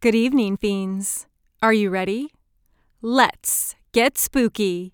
[0.00, 1.26] Good evening, fiends.
[1.62, 2.28] Are you ready?
[3.00, 4.92] Let's get spooky.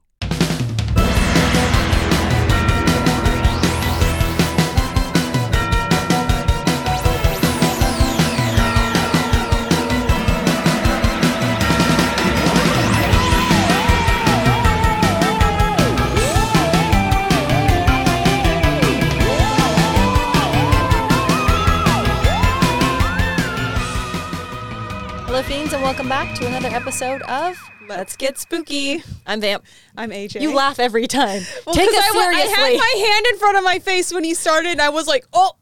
[25.92, 27.54] Welcome back to another episode of
[27.86, 29.02] Let's get spooky.
[29.26, 29.62] I'm Vamp.
[29.94, 30.40] I'm AJ.
[30.40, 31.42] You laugh every time.
[31.66, 34.34] Well, Take 'cause us I, had my hand in front of my face when you
[34.34, 34.70] started.
[34.70, 35.52] And I was like, "Oh,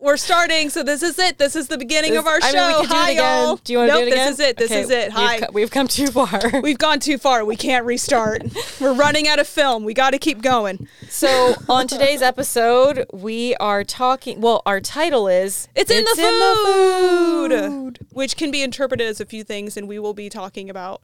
[0.00, 0.70] we're starting.
[0.70, 1.38] So this is it.
[1.38, 2.68] This is the beginning of our I show.
[2.68, 3.56] mean, we could do Hi, y'all.
[3.56, 4.26] Do you want to nope, do it again?
[4.26, 4.56] This is it.
[4.56, 5.04] This Okay, is it.
[5.08, 5.38] we've Hi.
[5.40, 6.40] co- We've, come too far.
[6.62, 7.44] We've gone too far.
[7.44, 8.42] We can't restart.
[8.80, 9.84] we're running out of film.
[9.84, 10.88] We got to keep going.
[11.08, 14.40] so, on today's episode, we are talking.
[14.40, 17.98] Well, our title is It's, in, the, food, the food.
[18.12, 21.02] which can be interpreted as a few things, and we will be talking about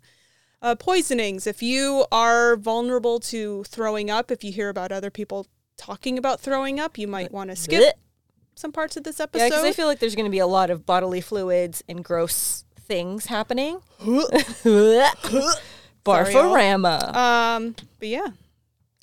[0.62, 1.46] uh, poisonings.
[1.46, 6.40] If you are vulnerable to throwing up, if you hear about other people talking about
[6.40, 7.95] throwing up, you might want to skip.
[8.57, 9.45] Some parts of this episode.
[9.45, 12.02] Yeah, because I feel like there's going to be a lot of bodily fluids and
[12.04, 13.80] gross things happening.
[16.04, 17.15] Barfarama.
[17.15, 18.29] um, but yeah,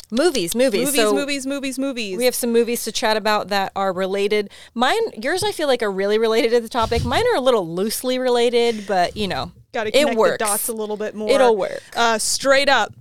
[0.09, 2.18] movies, movies, movies, So movies, movies, movies.
[2.18, 4.50] We have some movies to chat about that are related.
[4.74, 7.04] Mine, yours, I feel like are really related to the topic.
[7.04, 10.31] Mine are a little loosely related, but you know, Got to it connect works.
[10.34, 11.30] the dots a little bit more.
[11.30, 11.81] It'll work.
[11.96, 12.94] Uh, straight up,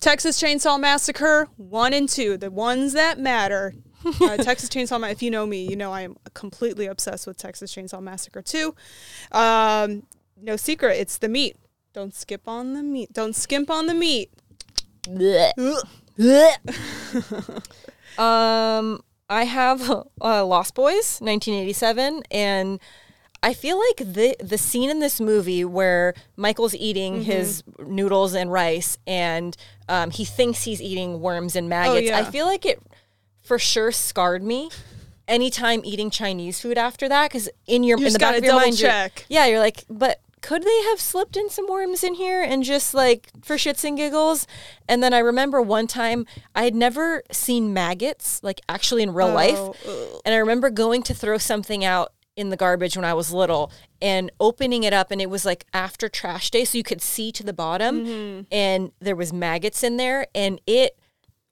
[0.00, 3.74] Texas Chainsaw Massacre one and two, the ones that matter.
[4.20, 5.00] Uh, Texas Chainsaw.
[5.00, 8.42] Ma- if you know me, you know I am completely obsessed with Texas Chainsaw Massacre
[8.42, 8.74] too.
[9.32, 10.04] Um,
[10.40, 11.56] no secret, it's the meat.
[11.92, 13.12] Don't skip on the meat.
[13.12, 14.30] Don't skimp on the meat.
[18.18, 19.90] Um, I have
[20.22, 22.80] uh, Lost Boys, 1987, and
[23.42, 28.50] I feel like the the scene in this movie where Michael's eating his noodles and
[28.50, 29.54] rice, and
[29.88, 32.06] um, he thinks he's eating worms and maggots.
[32.08, 32.18] yeah.
[32.18, 32.80] I feel like it
[33.46, 34.70] for sure scarred me.
[35.28, 38.54] Anytime eating Chinese food after that, because in your You in the back of your
[38.54, 38.90] mind, you're-
[39.28, 42.94] yeah, you're like, but could they have slipped in some worms in here and just
[42.94, 44.46] like for shits and giggles?
[44.88, 49.32] And then I remember one time I had never seen maggots like actually in real
[49.32, 49.56] life.
[49.58, 50.20] Oh, ugh.
[50.24, 53.72] And I remember going to throw something out in the garbage when I was little
[54.00, 57.32] and opening it up and it was like after trash day so you could see
[57.32, 58.40] to the bottom Mm-hmm.
[58.52, 60.96] and there was maggots in there and it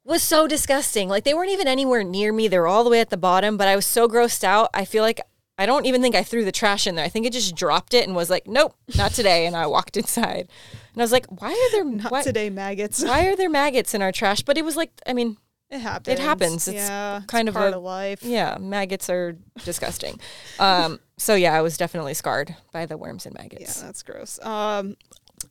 [0.05, 1.09] was so disgusting.
[1.09, 2.49] Like they weren't even anywhere near me.
[2.49, 4.71] They were all the way at the bottom, but I was so grossed out.
[4.75, 5.21] I feel like
[5.57, 7.05] I don't even think I threw the trash in there.
[7.05, 9.97] I think it just dropped it and was like, "Nope, not today." And I walked
[10.03, 10.49] inside.
[10.93, 13.03] And I was like, "Why are there Not why, today, maggots.
[13.05, 15.37] why are there maggots in our trash?" But it was like, I mean,
[15.71, 16.09] It happens.
[16.13, 16.69] It happens.
[16.69, 18.23] It's yeah, kind it's of part a- of life.
[18.25, 20.19] yeah, maggots are disgusting.
[20.59, 23.79] um, so yeah, I was definitely scarred by the worms and maggots.
[23.79, 24.41] Yeah, that's gross.
[24.45, 24.97] Um,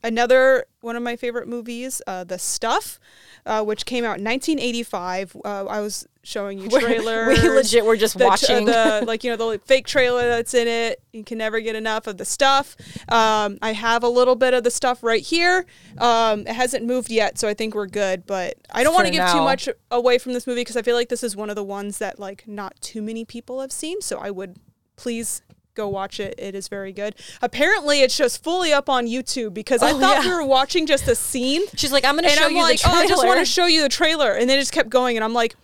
[0.04, 3.00] another one of my favorite movies, uh, The Stuff,
[3.46, 5.38] uh, which came out in 1985.
[5.44, 7.42] Uh, I was showing you trailers.
[7.42, 8.66] we legit were just the, watching.
[8.66, 11.02] the like you know the like, fake trailer that's in it.
[11.12, 12.76] You can never get enough of the stuff.
[13.10, 15.66] Um, I have a little bit of the stuff right here.
[15.98, 18.26] Um, it hasn't moved yet, so I think we're good.
[18.26, 20.96] But I don't want to give too much away from this movie because I feel
[20.96, 24.02] like this is one of the ones that like not too many people have seen.
[24.02, 24.58] So I would
[24.96, 25.42] please
[25.76, 26.36] go watch it.
[26.38, 27.16] It is very good.
[27.42, 30.30] Apparently, it's just fully up on YouTube because I Oh, thought yeah.
[30.30, 31.62] we were watching just a scene.
[31.76, 33.40] She's like, "I'm going to show I'm you like, the oh, trailer." I just want
[33.40, 35.56] to show you the trailer, and they just kept going, and I'm like,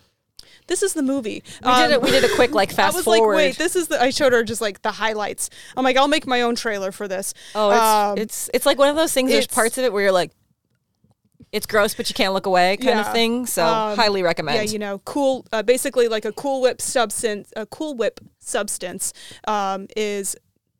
[0.66, 1.42] this is the movie.
[1.64, 2.02] we did it.
[2.02, 3.34] We did a quick like fast I was forward.
[3.34, 4.00] like, wait, this is the.
[4.00, 5.50] I showed her just like the highlights.
[5.76, 7.34] I'm like, I'll make my own trailer for this.
[7.54, 9.30] Oh, it's Um, it's it's like one of those things.
[9.30, 10.30] There's parts of it where you're like,
[11.52, 13.06] it's gross, but you can't look away, kind Yeah.
[13.06, 13.46] of thing.
[13.46, 14.56] So Um, highly recommend.
[14.56, 15.46] Yeah, you know, cool.
[15.52, 17.52] Uh, basically, like a Cool Whip substance.
[17.56, 19.12] A Cool Whip substance
[19.46, 20.36] um, is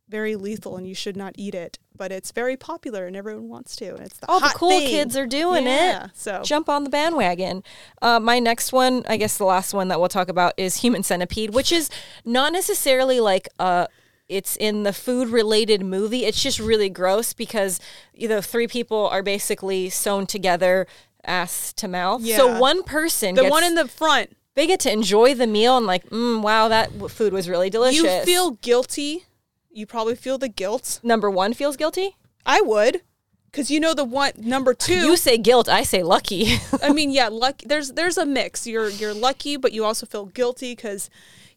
[0.08, 1.78] very lethal, and you should not eat it.
[1.96, 3.90] But it's very popular, and everyone wants to.
[3.94, 4.88] And it's the All the cool thing.
[4.88, 6.10] kids are doing Yeah, it.
[6.14, 7.62] So Jump on the bandwagon.
[8.00, 11.02] Uh, my next one, I guess the last one that we'll talk about is Human
[11.02, 11.90] Centipede, which is
[12.24, 13.86] not necessarily like uh
[14.30, 16.24] it's in the food related movie.
[16.24, 17.80] It's just really gross because
[18.14, 20.86] you know three people are basically sewn together
[21.24, 22.24] ass to mouth.
[22.24, 25.76] So one person the gets, one in the front, they get to enjoy the meal
[25.76, 28.02] and like, mm, wow, that food was really delicious.
[28.02, 29.26] you feel guilty.
[29.72, 31.00] You probably feel the guilt.
[31.02, 32.16] number one feels guilty.
[32.46, 33.02] I would,
[33.50, 34.94] because you know the one number two.
[34.94, 36.54] You say guilt, I say lucky.
[36.82, 37.66] I mean, yeah, lucky.
[37.66, 38.66] There's there's a mix.
[38.66, 41.10] You're you're lucky, but you also feel guilty because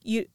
[0.04, 0.26] you,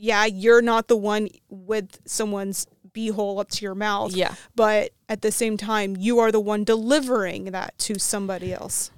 [0.00, 4.12] yeah, you're not the one with someone's beehole up to your mouth.
[4.12, 4.34] Yeah.
[4.56, 8.90] But at the same time, you are the one delivering that to somebody else.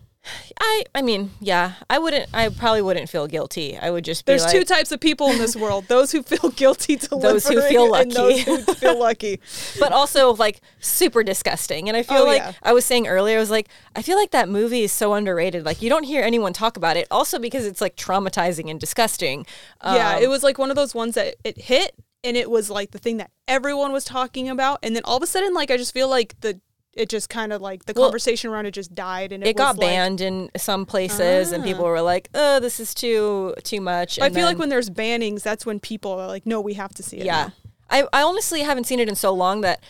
[0.60, 2.28] I I mean, yeah, I wouldn't.
[2.32, 3.76] I probably wouldn't feel guilty.
[3.76, 6.22] I would just be There's like, two types of people in this world: those who
[6.22, 8.62] feel guilty to Those who feel and those lucky.
[8.64, 9.40] who feel lucky.
[9.80, 11.88] but also like super disgusting.
[11.88, 12.52] And I feel Oh, like yeah.
[12.62, 15.64] I was saying earlier, I was like, I feel like that movie is so underrated.
[15.64, 17.08] Like you don't hear anyone talk about it.
[17.10, 19.44] Also because it's like traumatizing and disgusting.
[19.84, 22.70] yeah, Um, it was like one of those ones that it hit, and it was
[22.70, 25.70] like the thing that everyone was talking about, and then all of a sudden, like
[25.72, 26.60] I just feel like the
[26.94, 29.56] it just kind of like the Well, conversation around it just died, and it, it
[29.56, 33.80] got like- banned in some places, and people were like, "Oh, this is too too
[33.80, 36.92] much." I feel like when there's bannings, that's when people are like, "No, we have
[36.94, 37.44] to see it." Yeah.
[37.46, 37.52] now."
[37.90, 39.82] I, I honestly haven't seen it in so long that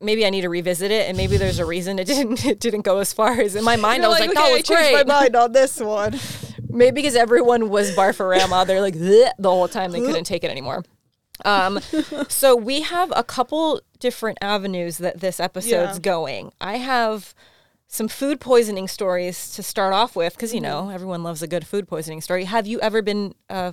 [0.00, 2.82] maybe I need to revisit it and maybe there's a reason it didn't it didn't
[2.82, 4.62] go as far as in my mind I You're was like, okay, that I was
[4.62, 5.06] changed great.
[5.06, 6.18] my mind on this one.
[6.68, 10.84] Maybe because everyone was Barfarama, they're like the whole time they couldn't take it anymore.
[11.44, 11.80] Um,
[12.28, 15.98] so we have a couple different avenues that this episode's Yeah.
[16.00, 16.52] going.
[16.60, 17.34] I have
[17.86, 20.86] some food poisoning stories to start off with because you Mm-hmm.
[20.86, 22.44] know everyone loves a good food poisoning story.
[22.44, 23.72] Have you ever been uh,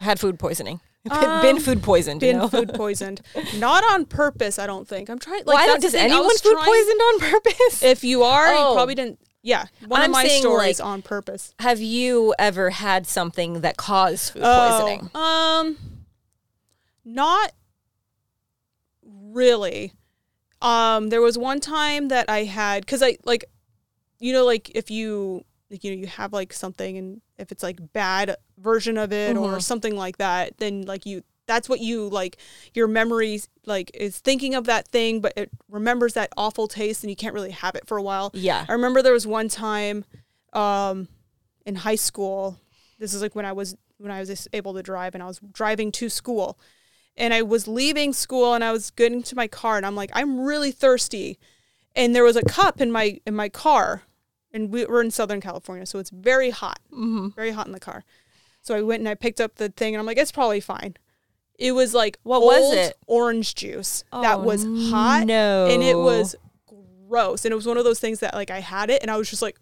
[0.00, 0.80] had food poisoning?
[1.40, 2.22] been food poisoned?
[2.22, 2.48] you Been know?
[2.48, 3.22] food poisoned,
[3.56, 4.58] not on purpose.
[4.58, 5.08] I don't think.
[5.08, 5.44] I'm trying.
[5.46, 7.82] Like, Well, does anyone food trying- poisoned on purpose?
[7.94, 8.68] If you are, Oh.
[8.68, 9.18] you probably didn't.
[9.42, 11.54] Yeah, one I'm of my saying, stories like- on purpose.
[11.60, 15.10] Have you ever had something that caused food Oh, poisoning?
[15.14, 15.78] Um,
[17.04, 17.52] not
[19.02, 19.92] really.
[20.62, 23.44] Um, there was one time that I had because I like,
[24.18, 27.62] you know, like if you like you know you have like something and if it's
[27.62, 29.60] like bad version of it or Mm-hmm.
[29.60, 32.36] something like that, then like you that's what you like
[32.74, 37.10] your memories like is thinking of that thing, but it remembers that awful taste and
[37.10, 38.30] you can't really have it for a while.
[38.34, 38.66] Yeah.
[38.68, 40.04] I remember there was one time
[40.52, 41.08] um,
[41.64, 42.58] in high school.
[42.98, 45.40] This is like when I was when I was able to drive, and I was
[45.52, 46.58] driving to school,
[47.20, 50.10] and I was leaving school, and I was getting to my car, and I'm like,
[50.14, 51.38] I'm really thirsty,
[51.94, 54.02] and there was a cup in my in my car,
[54.52, 57.28] and we, we're in Southern California, so it's very hot, Mm-hmm.
[57.36, 58.04] very hot in the car.
[58.62, 60.96] So I went and I picked up the thing, and I'm like, it's probably fine.
[61.58, 62.96] It was like What was it?
[63.06, 65.66] Orange juice that Oh, was hot, no.
[65.70, 66.34] and it was
[67.08, 67.44] gross.
[67.44, 69.28] And it was one of those things that like I had it, and I was
[69.30, 69.58] just like,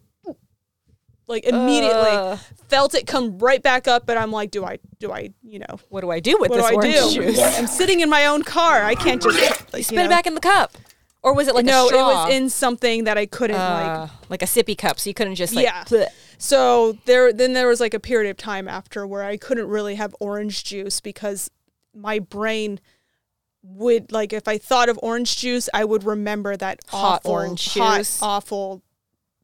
[1.29, 2.39] like immediately Ugh.
[2.67, 5.79] felt it come right back up, and I'm like, do I, do I, you know,
[5.89, 7.23] What do I do with what do this I orange do?
[7.23, 7.57] juice?
[7.57, 8.83] I'm sitting in my own car.
[8.83, 9.37] I can't just
[9.73, 10.75] like, Spit it back in the cup,
[11.23, 13.85] or was it like no, a it was in something that I couldn't like.
[13.85, 15.63] uh, like a sippy cup, so you couldn't just like.
[15.65, 15.83] Yeah.
[15.85, 16.07] bleh.
[16.37, 19.95] So there, then there was like a period of time after where I couldn't really
[19.95, 21.51] have orange juice because
[21.93, 22.79] my brain
[23.61, 27.73] would like if I thought of orange juice, I would remember that Hot awful, orange
[27.73, 28.21] hot, juice.
[28.21, 28.81] awful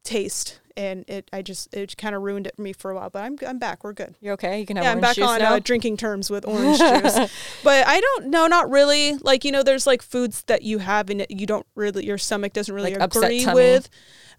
[0.04, 3.10] taste, and it I just it kind of ruined it for me for a while.
[3.10, 3.84] But I'm I'm back.
[3.84, 4.14] We're good.
[4.20, 4.60] You're okay.
[4.60, 7.32] You can have Yeah, I'm back on uh, drinking terms with orange juice.
[7.62, 9.14] But I don't know, not really.
[9.14, 12.52] Like you know, there's like foods that you have and you don't really, your stomach
[12.52, 13.88] doesn't really Like agree with.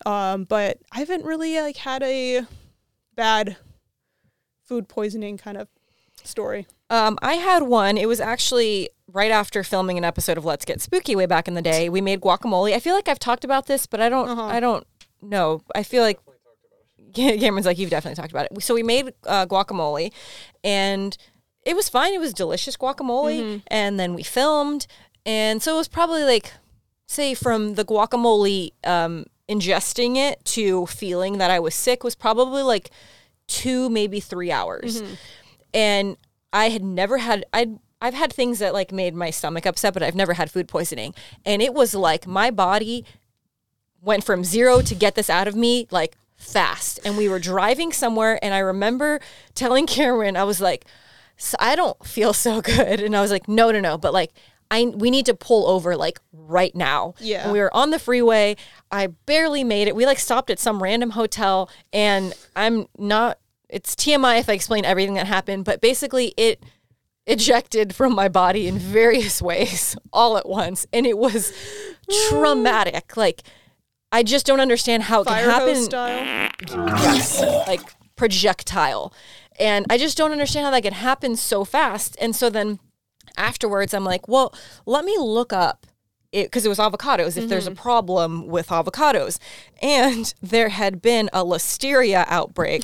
[0.05, 2.43] Um, but I haven't really like had a
[3.15, 3.57] bad
[4.63, 5.67] food poisoning kind of
[6.23, 6.67] story.
[6.89, 7.97] Um, I had one.
[7.97, 11.53] It was actually right after filming an episode of Let's Get Spooky way back in
[11.53, 11.89] the day.
[11.89, 12.73] We made guacamole.
[12.73, 14.29] I feel like I've talked about this, but I don't.
[14.29, 14.45] Uh-huh.
[14.45, 14.85] I don't
[15.21, 15.61] know.
[15.75, 16.19] I feel like
[17.17, 18.63] Cameron's like you've definitely talked about it.
[18.63, 20.11] So we made uh, guacamole,
[20.63, 21.17] and
[21.63, 22.13] it was fine.
[22.13, 23.57] It was delicious guacamole, Mm-hmm.
[23.67, 24.87] and then we filmed,
[25.25, 26.53] and so it was probably like,
[27.07, 32.61] say, from the guacamole um, ingesting it to feeling that I was sick was probably
[32.63, 32.89] like
[33.47, 35.13] two, maybe three hours Mm-hmm.
[35.73, 36.17] and
[36.53, 40.03] I had never had I'd I've had things that like made my stomach upset, but
[40.03, 41.13] I've never had food poisoning.
[41.45, 43.03] And it was like my body
[44.01, 46.99] went from zero to get this out of me like fast.
[47.03, 49.19] And we were driving somewhere, and I remember
[49.53, 50.85] telling Cameron, I was like,
[51.35, 53.01] "So I don't feel so good.
[53.01, 53.97] And I was like, no, no, no.
[53.97, 54.31] But like,
[54.69, 57.15] I we need to pull over like right now.
[57.19, 57.43] Yeah.
[57.43, 58.55] And we were on the freeway.
[58.91, 59.95] I barely made it.
[59.95, 63.39] We like stopped at some random hotel, and I'm not.
[63.69, 66.63] It's TMI if I explain everything that happened, but basically it
[67.25, 71.53] ejected from my body in various ways all at once, and it was
[72.29, 73.15] traumatic.
[73.17, 73.43] Like
[74.11, 76.49] I just don't understand how it Fire can happen style.
[77.03, 77.81] yes, like
[78.15, 79.13] projectile.
[79.59, 82.15] And I just don't understand how that could happen so fast.
[82.21, 82.79] And so then
[83.35, 84.53] afterwards, I'm like, well,
[84.85, 85.87] let me look up
[86.31, 89.39] it because it was avocados if there's a problem with avocados.
[89.81, 92.83] And there had been a listeria outbreak.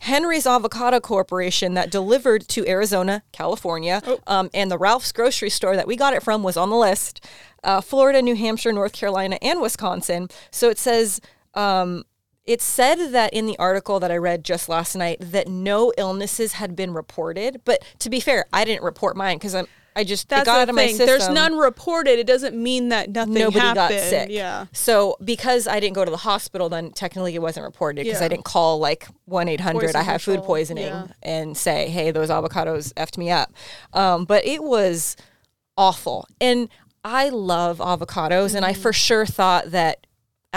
[0.00, 5.86] Henry's Avocado Corporation that delivered to Arizona, California, um, and the Ralph's grocery store that
[5.86, 7.24] we got it from was on the list.
[7.64, 10.28] Uh, Florida, New Hampshire, North Carolina, and Wisconsin.
[10.50, 11.20] So it says
[11.54, 12.04] um,
[12.44, 16.52] it said that in the article that I read just last night that no illnesses
[16.54, 17.62] had been reported.
[17.64, 19.66] But to be fair, I didn't report mine because I'm
[19.96, 20.96] I just That's got out of my thing.
[20.96, 21.06] system.
[21.06, 22.18] There's none reported.
[22.18, 23.76] It doesn't mean that nothing Nobody happened.
[23.76, 24.28] got sick.
[24.28, 24.66] Yeah.
[24.72, 28.24] So because I didn't go to the hospital, then technically it wasn't reported because Yeah.
[28.24, 29.94] I didn't call like one eight hundred.
[29.94, 31.06] I have food poisoning yeah.
[31.22, 33.52] and say, hey, those avocados effed me up.
[33.92, 35.16] Um, but it was
[35.76, 36.68] awful, and
[37.04, 38.82] I love avocados, and I Mm-hmm.
[38.82, 40.06] for sure thought that.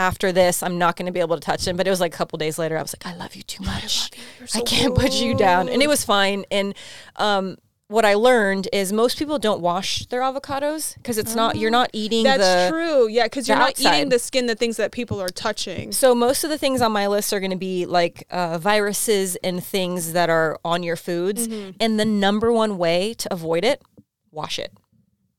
[0.00, 1.76] After this, I'm not going to be able to touch them.
[1.76, 2.78] But it was like a couple days later.
[2.78, 4.12] I was like, I love you too much.
[4.54, 5.68] I, can't put you down.
[5.68, 6.44] And it was fine.
[6.52, 6.76] And
[7.16, 7.56] um,
[7.88, 11.90] what I learned is most people don't wash their avocados because it's not, you're not
[11.92, 12.70] eating That's the.
[12.70, 13.08] true.
[13.08, 13.96] Yeah, because you're not outside.
[13.96, 15.90] eating the skin, the things that people are touching.
[15.90, 19.34] So most of the things on my list are going to be like uh, viruses
[19.42, 21.48] and things that are on your foods.
[21.48, 21.70] Mm-hmm.
[21.80, 23.82] And the number one way to avoid it,
[24.30, 24.72] wash it.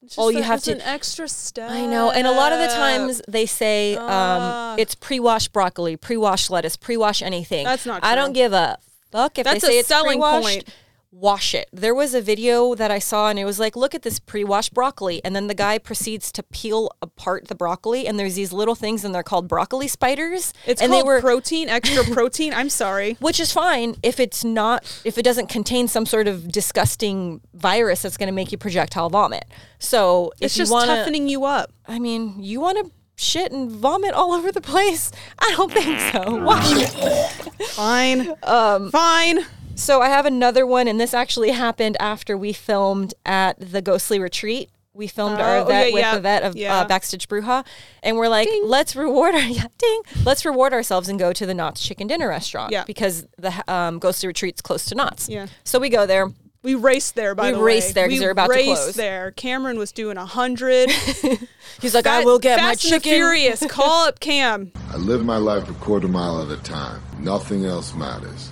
[0.10, 1.70] It's all you have to- an extra step.
[1.70, 2.10] I know.
[2.10, 4.74] And a lot of the times they say Ah.
[4.74, 7.64] um, it's pre-washed broccoli, pre-washed lettuce, pre-wash anything.
[7.64, 8.80] That's not I don't give a
[9.12, 10.44] fuck if That's they say a it's selling pre-washed.
[10.48, 10.64] point.
[11.12, 11.68] Wash it.
[11.74, 14.76] There was a video that I saw, and it was like, look at this pre-washed
[14.76, 18.76] broccoli, and then the guy proceeds to peel apart the broccoli, and there's these little
[18.76, 20.54] things, and they're called broccoli spiders.
[20.68, 22.54] It's and called they were protein, extra protein.
[22.54, 23.18] I'm sorry.
[23.20, 28.04] which is fine if it's not if it doesn't contain some sort of disgusting virus
[28.04, 29.46] that's going to make you projectile vomit.
[29.80, 31.72] So It's just want to, toughening you up.
[31.88, 35.12] I mean, you want to shit and vomit all over the place?
[35.40, 36.36] I don't think so.
[36.44, 37.68] Wash it.
[37.70, 38.34] Fine.
[38.44, 39.40] Um, Fine.
[39.80, 44.20] So I have another one, and this actually happened after we filmed at the Ghostly
[44.20, 44.70] Retreat.
[44.94, 46.80] We filmed our Oh, vet yeah, with yeah, the vet of yeah.
[46.80, 47.66] uh, Backstitch Bruja,
[48.04, 51.54] and we're like, let's reward our yeah, ding, let's reward ourselves and go to the
[51.54, 52.84] Knott's Chicken Dinner Restaurant Yeah.
[52.84, 55.30] because the um, Ghostly Retreat's close to Knott's.
[55.30, 55.48] Yeah.
[55.64, 56.28] So we go there.
[56.62, 57.62] We raced there, by We the way.
[57.64, 58.96] We raced there 'cause We they're about to raced close.
[58.96, 59.32] there.
[59.32, 60.92] Cameron was doing a hundred.
[61.82, 63.14] He's like, I will get my Fast and chicken.
[63.14, 63.64] Furious.
[63.70, 64.74] Call up Cam.
[64.92, 67.02] I live my life a quarter mile at a time.
[67.20, 68.52] Nothing else matters.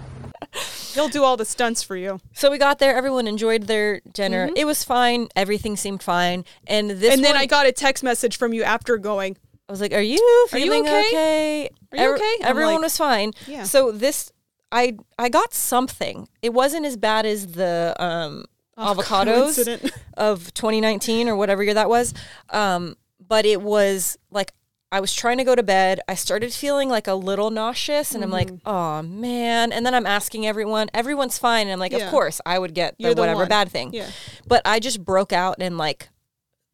[0.97, 2.19] He'll do all the stunts for you.
[2.33, 2.95] So we got there.
[2.95, 4.49] Everyone enjoyed their dinner.
[4.55, 5.27] It was fine.
[5.35, 6.43] Everything seemed fine.
[6.65, 7.13] And this Mm-hmm.
[7.13, 9.37] and then one- I got a text message from you after going.
[9.69, 11.07] I was like, "Are you Are you okay?
[11.09, 11.69] okay?
[11.91, 13.33] Are you okay?" Everyone like, was fine.
[13.47, 13.63] Yeah.
[13.63, 14.31] So this,
[14.71, 16.27] I I got something.
[16.41, 18.45] It wasn't as bad as the um,
[18.77, 22.13] avocados of 2019 or whatever year that was.
[22.49, 24.53] Um, but it was like
[24.91, 25.99] I was trying to go to bed.
[26.07, 28.69] I started feeling like a little nauseous, and I'm like, Mm-hmm.
[28.69, 30.89] "Oh man!" And then I'm asking everyone.
[30.93, 32.05] Everyone's fine, and I'm like, Yeah.
[32.05, 33.49] "Of course, I would get the the whatever one.
[33.49, 34.09] bad thing." Yeah.
[34.47, 36.09] But I just broke out in like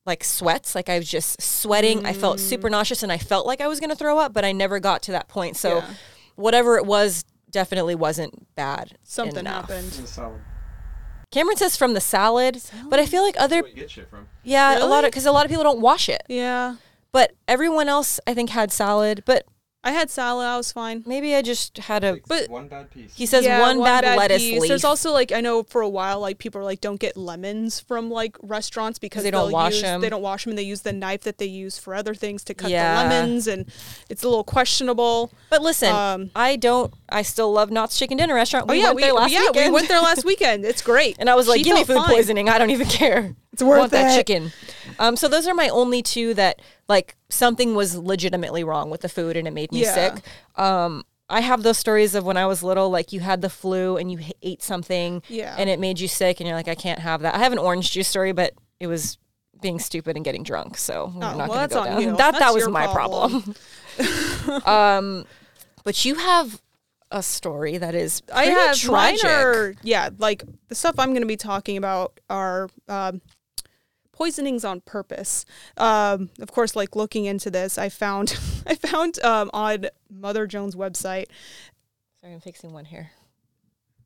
[0.05, 3.62] like sweats like i was just sweating i felt super nauseous and i felt like
[3.62, 5.93] i was going to throw up but i never got to that point so Yeah.
[6.36, 9.70] whatever it was definitely wasn't bad Something enough.
[9.70, 9.93] happened.
[9.93, 10.41] Solid.
[11.32, 14.27] cameron says from the salad, but i feel like other Where you get shit from?
[14.43, 16.75] yeah a lot of because a lot of people don't wash it Yeah.
[17.13, 19.46] But everyone else i think had salad but
[19.86, 20.46] I had salad.
[20.48, 21.03] I was fine.
[21.05, 23.13] maybe i just had a But- one bad piece.
[23.17, 24.62] he says Yeah, one, bad, lettuce piece.
[24.62, 27.17] leaf There's also like I know for a while like people are like don't get
[27.17, 30.00] lemons from like restaurants because they don't they'll wash use, 'em.
[30.00, 32.46] They don't wash them and they use the knife that they use for other things
[32.46, 33.03] to cut Yeah.
[33.03, 33.65] the lemons and
[34.10, 35.34] it's a little questionable.
[35.50, 38.86] but listen Um, i don't i still love knott's chicken dinner restaurant Oh we yeah,
[38.86, 39.65] went we there last yeah weekend.
[39.65, 40.63] we went there last weekend.
[40.63, 41.17] It's great.
[41.20, 42.15] And I was like, She give me felt food fine.
[42.15, 42.48] poisoning.
[42.48, 43.36] I don't even care.
[43.54, 44.52] It's worth want that chicken.
[45.00, 49.10] Um, so those are my only two that like something was legitimately wrong with the
[49.10, 49.94] food and it made me Yeah.
[49.94, 50.24] sick.
[50.56, 53.96] Um, I have those stories of when I was little, like you had the flu
[53.98, 55.56] and you h- ate something Yeah.
[55.58, 57.34] and it made you sick and you're like, I can't have that.
[57.36, 59.18] I have an orange juice story, but it was
[59.62, 60.78] being stupid and getting drunk.
[60.78, 62.02] So we're Oh, not well, going to go on down.
[62.02, 62.18] you.
[62.18, 63.56] That, that was your my problem.
[63.98, 64.64] problem.
[64.66, 65.26] um,
[65.84, 66.62] but you have
[67.12, 69.24] a story that is I pretty have tragic.
[69.24, 73.22] mine are yeah, like the stuff I'm going to be talking about are um,
[74.24, 75.46] poisonings on purpose.
[75.77, 78.38] Um, of course, like looking into this, I found
[78.68, 81.25] I found um, on Mother Jones' website
[82.24, 83.12] Sorry, I'm fixing one here.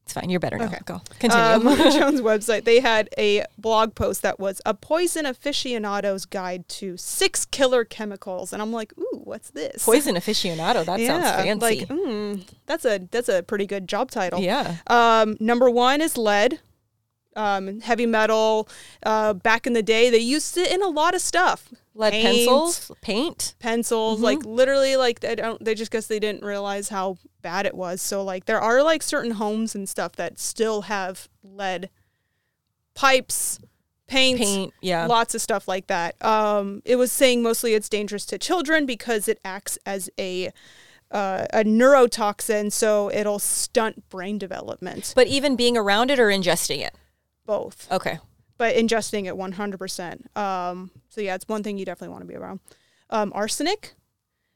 [0.01, 0.31] It's fine.
[0.31, 0.65] You're better now.
[0.65, 0.79] Okay.
[0.85, 1.01] Go.
[1.19, 1.43] Continue.
[1.43, 2.63] uh, Mother Jones' website.
[2.63, 8.53] They had a blog post that was a poison aficionado's guide to six killer chemicals,
[8.53, 9.85] and I'm like, ooh, what's this?
[9.85, 10.83] Poison aficionado.
[10.83, 11.59] That sounds fancy.
[11.59, 14.39] Like, mm, that's a that's a pretty good job title.
[14.39, 14.77] yeah.
[14.87, 16.59] Um, number one is lead.
[17.37, 18.67] Um, heavy metal.
[19.03, 21.69] Uh, back in the day, they used it in a lot of stuff.
[21.93, 23.55] Lead Paint, pencils, paint.
[23.59, 25.63] pencils, like literally, like they don't.
[25.63, 28.01] They just guess they didn't realize how bad it was.
[28.01, 31.89] So like, there are like certain homes and stuff that still have lead
[32.93, 33.59] pipes,
[34.07, 35.05] paint, Paint, yeah.
[35.05, 36.23] lots of stuff like that.
[36.23, 40.51] Um, it was saying mostly it's dangerous to children because it acts as a
[41.09, 45.13] uh, a neurotoxin, so it'll stunt brain development.
[45.15, 46.93] But even being around it or ingesting it.
[47.47, 47.91] Both.
[47.91, 48.19] Okay.
[48.59, 50.37] but ingesting it 100%.
[50.37, 52.59] Um, so yeah, it's one thing you definitely want to be around.
[53.09, 53.93] Um, arsenic,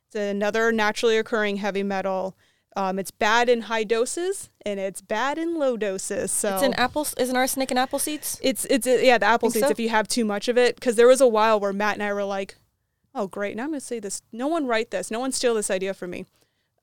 [0.07, 2.35] it's another naturally occurring heavy metal.
[2.75, 6.31] Um, it's bad in high doses and it's bad in low doses.
[6.31, 7.05] So It's an apple.
[7.17, 8.39] Is an arsenic in apple seeds?
[8.41, 9.71] it's it's uh, yeah the apple seeds so?
[9.71, 12.03] if you have too much of it because there was a while where Matt and
[12.03, 12.55] I were like,
[13.13, 14.21] oh great now I'm gonna say this.
[14.31, 15.11] No one write this.
[15.11, 16.25] No one steal this idea from me.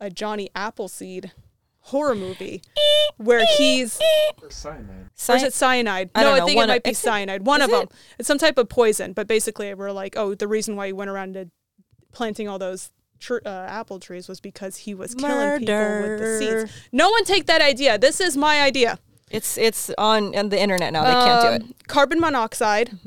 [0.00, 1.32] A Johnny Appleseed
[1.88, 2.62] horror movie
[3.16, 3.98] where he's
[4.42, 5.10] Or cyanide.
[5.28, 6.10] or is it cyanide?
[6.14, 7.44] I no, I think One it of- might be cyanide.
[7.46, 7.88] One is of them.
[8.18, 9.12] It's some type of poison.
[9.12, 11.50] But basically, we're like, oh, the reason why he went around to
[12.12, 12.90] planting all those
[13.20, 16.72] tr- uh, apple trees was because he was killing people with the seeds.
[16.92, 17.98] No one take that idea.
[17.98, 18.98] This is my idea.
[19.30, 21.04] It's it's on on the internet now.
[21.04, 21.68] They can't do it.
[21.70, 22.98] Um, Carbon monoxide,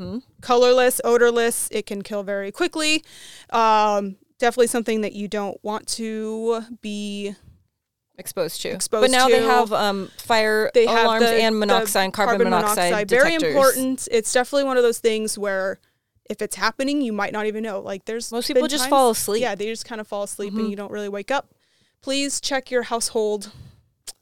[0.42, 1.68] colorless, odorless.
[1.72, 3.04] It can kill very quickly.
[3.50, 7.36] Um, definitely something that you don't want to be.
[8.22, 8.70] Exposed to.
[8.70, 13.10] Exposed but now they have um, fire They have alarms the, and monoxide, carbon, monoxide,
[13.10, 13.50] Very detectors.
[13.50, 14.08] important.
[14.12, 15.80] It's definitely one of those things where
[16.30, 17.80] if it's happening, you might not even know.
[17.80, 19.42] Like there's Most people just times- fall asleep.
[19.42, 21.54] Yeah, they just kind of fall asleep and you don't really wake up.
[22.02, 23.52] Please check your household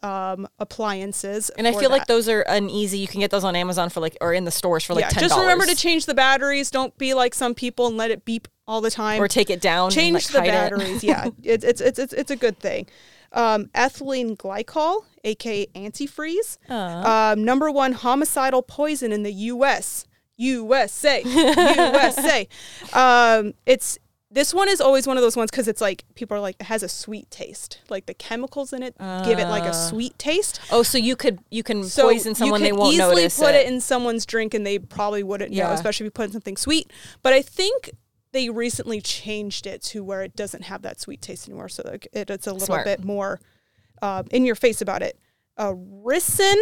[0.02, 1.50] um, appliances.
[1.52, 3.00] And I feel like those are uneasy.
[3.00, 5.10] You can get those on Amazon for like, or in the stores for like yeah,
[5.10, 6.72] ten just remember to change the batteries.
[6.72, 9.22] Don't be like some people and let it beep all the time.
[9.22, 9.92] or take it down.
[9.92, 10.52] change like, the hide it.
[10.52, 11.04] batteries.
[11.04, 12.88] yeah, it's, it's it's it's it's a good thing.
[13.32, 20.06] Um, ethylene glycol, aka antifreeze, um, number one homicidal poison in the U.S.
[20.38, 22.48] USA, USA.
[22.94, 23.98] Um, it's
[24.32, 26.66] this one is always one of those ones because it's like people are like it
[26.66, 27.80] has a sweet taste.
[27.90, 28.96] Like the chemicals in it
[29.26, 30.60] give it like a sweet taste.
[30.72, 33.40] Oh, so you could you can So poison someone you they won't easily notice.
[33.40, 33.68] put it.
[33.68, 35.74] in someone's drink and they probably wouldn't know, Yeah.
[35.74, 36.92] especially if you put in something sweet.
[37.24, 37.90] But I think
[38.32, 42.08] they recently changed it to where it doesn't have that sweet taste anymore, so like
[42.14, 42.86] it, it's a little Smart.
[42.86, 43.40] bit more
[44.02, 45.20] um, in your face about it.
[45.58, 46.56] Uh, ricin,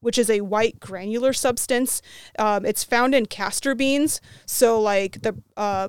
[0.00, 2.02] which is a white granular substance,
[2.38, 4.20] um, it's found in castor beans.
[4.46, 5.88] So like the uh,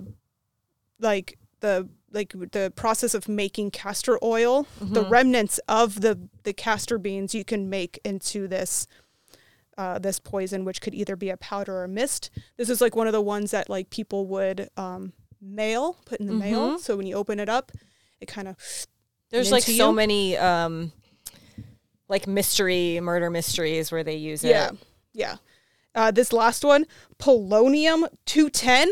[0.99, 6.97] like the like the process of making castor oil, the remnants of the the castor
[6.97, 8.87] beans you can make into this
[9.77, 12.29] uh, this poison, which could either be a powder or a mist.
[12.57, 16.27] This is like one of the ones that like people would um, mail, put in
[16.27, 16.79] the mail.
[16.79, 17.71] So when you open it up,
[18.21, 18.55] it kind of
[19.31, 19.95] There's like so you.
[19.95, 20.91] many um,
[22.07, 24.77] like mystery murder mysteries where they use yeah it.
[25.13, 25.27] yeah.
[25.31, 25.35] Yeah.
[25.95, 26.85] Uh, this last one,
[27.19, 28.91] polonium two ten.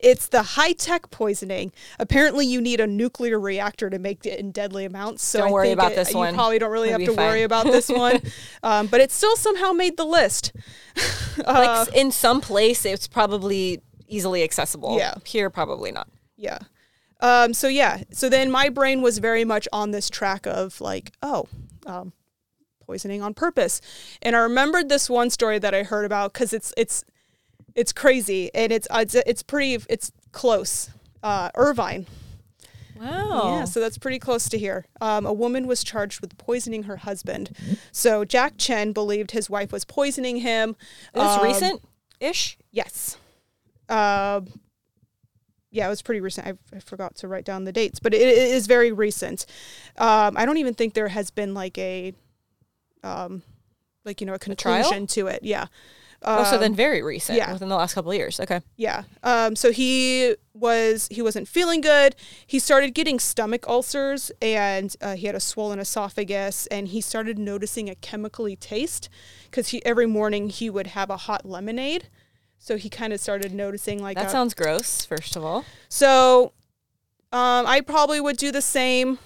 [0.00, 1.72] It's the high tech poisoning.
[1.98, 5.24] Apparently, you need a nuclear reactor to make it in deadly amounts.
[5.24, 6.34] So Don't I worry think about it- this you one.
[6.34, 8.22] probably don't really It'll have to worry about this one.
[8.62, 10.52] um, but it still somehow made the list.
[11.38, 14.98] Like Uh, s- in some place, it's probably easily accessible.
[14.98, 15.14] Yeah.
[15.24, 16.08] Here, probably not.
[16.36, 16.58] Yeah.
[17.20, 18.02] Um, so yeah.
[18.12, 21.46] So then my brain was very much on this track of like, oh,
[21.86, 22.12] um,
[22.86, 23.80] poisoning on purpose.
[24.22, 27.04] And I remembered this one story that I heard about because it's it's
[27.74, 30.90] it's crazy and it's uh, it's it's pretty it's close.
[31.22, 32.06] Uh, Irvine.
[33.00, 33.58] Wow.
[33.58, 34.86] Yeah, so that's pretty close to here.
[35.00, 37.50] Um, a woman was charged with poisoning her husband.
[37.92, 40.70] So Jack Chen believed his wife was poisoning him.
[41.14, 41.82] Is this Um, recent
[42.20, 42.58] ish?
[42.72, 43.16] Yes.
[43.88, 44.48] Um,
[45.70, 46.46] yeah, it was pretty recent.
[46.46, 49.44] I, I forgot to write down the dates, but it, it is very recent.
[49.98, 52.14] Um, I don't even think there has been like a,
[53.02, 53.42] um,
[54.04, 55.42] like you know, a conclusion to it.
[55.42, 55.66] Yeah.
[56.22, 57.36] oh, so Um, then very recent.
[57.36, 57.52] yeah.
[57.52, 58.40] Within the last couple of years.
[58.40, 58.60] Okay.
[58.76, 59.02] yeah.
[59.22, 62.16] Um, so he was he wasn't feeling good.
[62.46, 67.38] He started getting stomach ulcers and uh, he had a swollen esophagus and he started
[67.38, 69.08] noticing a chemically taste
[69.44, 72.08] because he every morning he would have a hot lemonade.
[72.58, 75.64] So he kind of started noticing like That a- sounds gross, first of all.
[75.88, 76.52] So
[77.32, 79.18] um, I probably would do the same.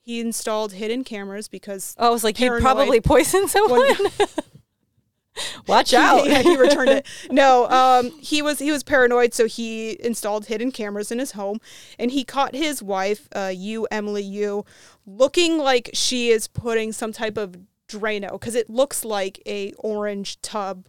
[0.00, 2.62] He installed hidden cameras because Oh, I was like, you Paranoid.
[2.62, 3.82] probably poisoned someone.
[5.68, 6.26] Watch out.
[6.26, 7.06] yeah, he returned it.
[7.30, 11.60] No, um, he was he was paranoid, so he installed hidden cameras in his home,
[11.98, 14.64] and he caught his wife, uh, Yu Emily Yu,
[15.06, 17.54] looking like she is putting some type of
[17.88, 20.86] Drano because it looks like a orange tub.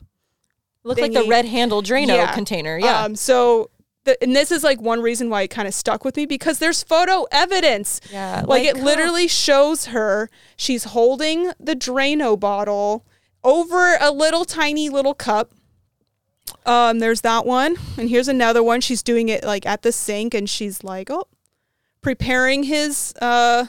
[0.83, 2.33] Looked like the red handle Drano Yeah.
[2.33, 2.77] container.
[2.77, 3.03] Yeah.
[3.03, 3.69] Um, so.
[4.05, 6.59] The, and this is like one reason why it kind of stuck with me because
[6.59, 7.99] there's photo evidence.
[8.09, 13.05] Yeah, Like, like, it literally shows her, she's holding the Drano bottle
[13.43, 15.51] over a little tiny little cup.
[16.65, 17.75] Um, there's that one.
[17.97, 18.79] And here's another one.
[18.79, 21.27] She's doing it like at the sink and she's like, oh,
[22.01, 23.65] preparing his uh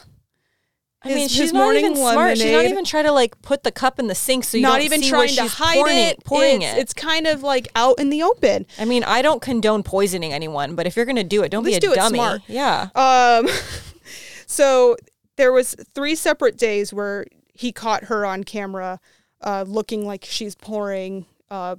[1.03, 2.37] I mean, she's not even smart.
[2.37, 4.73] She's not even trying to like put the cup in the sink so you not
[4.73, 6.23] don't even trying to hide pouring it.
[6.23, 6.79] pouring it's, it.
[6.79, 8.67] it's kind of like out in the open.
[8.77, 11.73] I mean, I don't condone poisoning anyone, but if you're gonna do it, don't be
[11.73, 12.19] a do dummy.
[12.19, 12.41] smart.
[12.47, 12.89] Yeah.
[12.93, 13.49] Um,
[14.45, 14.95] so
[15.37, 18.99] there was three separate days where he caught her on camera,
[19.41, 21.77] uh, looking like she's pouring uh,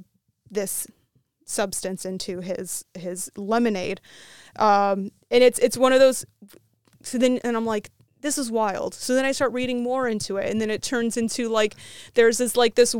[0.50, 0.88] this
[1.44, 4.00] substance into his his lemonade,
[4.56, 6.26] um, and it's it's one of those.
[7.04, 7.90] So then, and I'm like,
[8.22, 8.94] this is wild.
[8.94, 11.74] So then I start reading more into it, and then it turns into like
[12.14, 12.96] there's this like this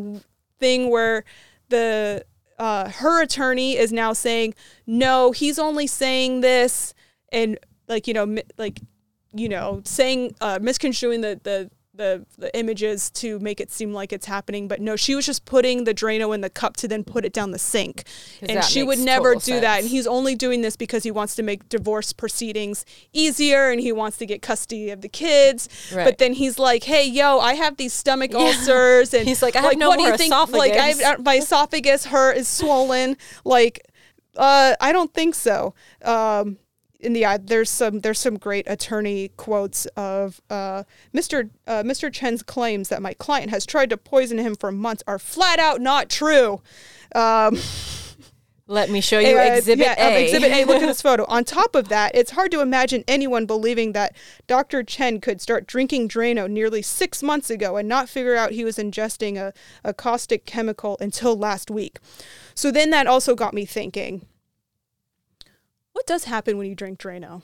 [0.58, 1.24] thing where
[1.68, 2.24] the
[2.58, 4.54] uh, her attorney is now saying
[4.86, 6.94] no, he's only saying this,
[7.30, 7.58] and
[7.88, 8.80] like you know mi- like
[9.32, 14.14] you know saying uh, misconstruing the the the, the images to make it seem like
[14.14, 17.04] it's happening but no she was just putting the drano in the cup to then
[17.04, 18.04] put it down the sink.
[18.40, 21.34] And she would never do total that and he's only doing this because he wants
[21.34, 25.68] to make divorce proceedings easier and he wants to get custody of the kids.
[25.92, 26.04] Right.
[26.04, 29.60] but then he's like hey yo i have these stomach ulcers and He's like, "I
[29.60, 33.16] have no what do you think like I my esophagus hurt is swollen.
[33.44, 33.86] Like
[34.38, 35.74] uh i don't think so.
[36.02, 36.56] Um
[37.02, 40.84] and yeah, there's some there's some great attorney quotes of uh,
[41.14, 41.50] Mr.
[41.66, 42.12] Uh, Mr.
[42.12, 45.80] Chen's claims that my client has tried to poison him for months are flat out
[45.80, 46.60] not true.
[47.14, 47.58] Um,
[48.68, 50.24] Let me show you uh, Exhibit yeah, of A.
[50.24, 50.64] Exhibit A.
[50.64, 51.26] Look at this photo.
[51.26, 54.82] On top of that, it's hard to imagine anyone believing that Dr.
[54.82, 58.78] Chen could start drinking Drano nearly six months ago and not figure out he was
[58.78, 59.52] ingesting a,
[59.84, 61.98] a caustic chemical until last week.
[62.54, 64.26] So then that also got me thinking.
[66.02, 67.42] What does happen when you drink Drano?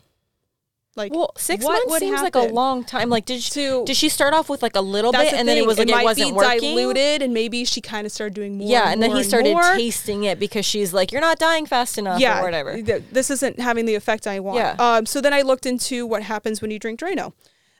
[0.96, 3.08] Like, Well, six what months seems like a long time.
[3.08, 5.56] Like, did she, did she start off with like a little bit, the and then
[5.56, 6.74] it was like it, might wasn't working?
[6.74, 8.68] diluted, and maybe she kind of started doing more.
[8.68, 11.98] Yeah, and then more he started tasting it because she's like, "You're not dying fast
[11.98, 12.82] enough," yeah, or whatever.
[12.82, 14.58] th- This isn't having the effect I want.
[14.58, 14.74] Yeah.
[14.80, 17.32] Um, so then I looked into what happens when you drink Drano.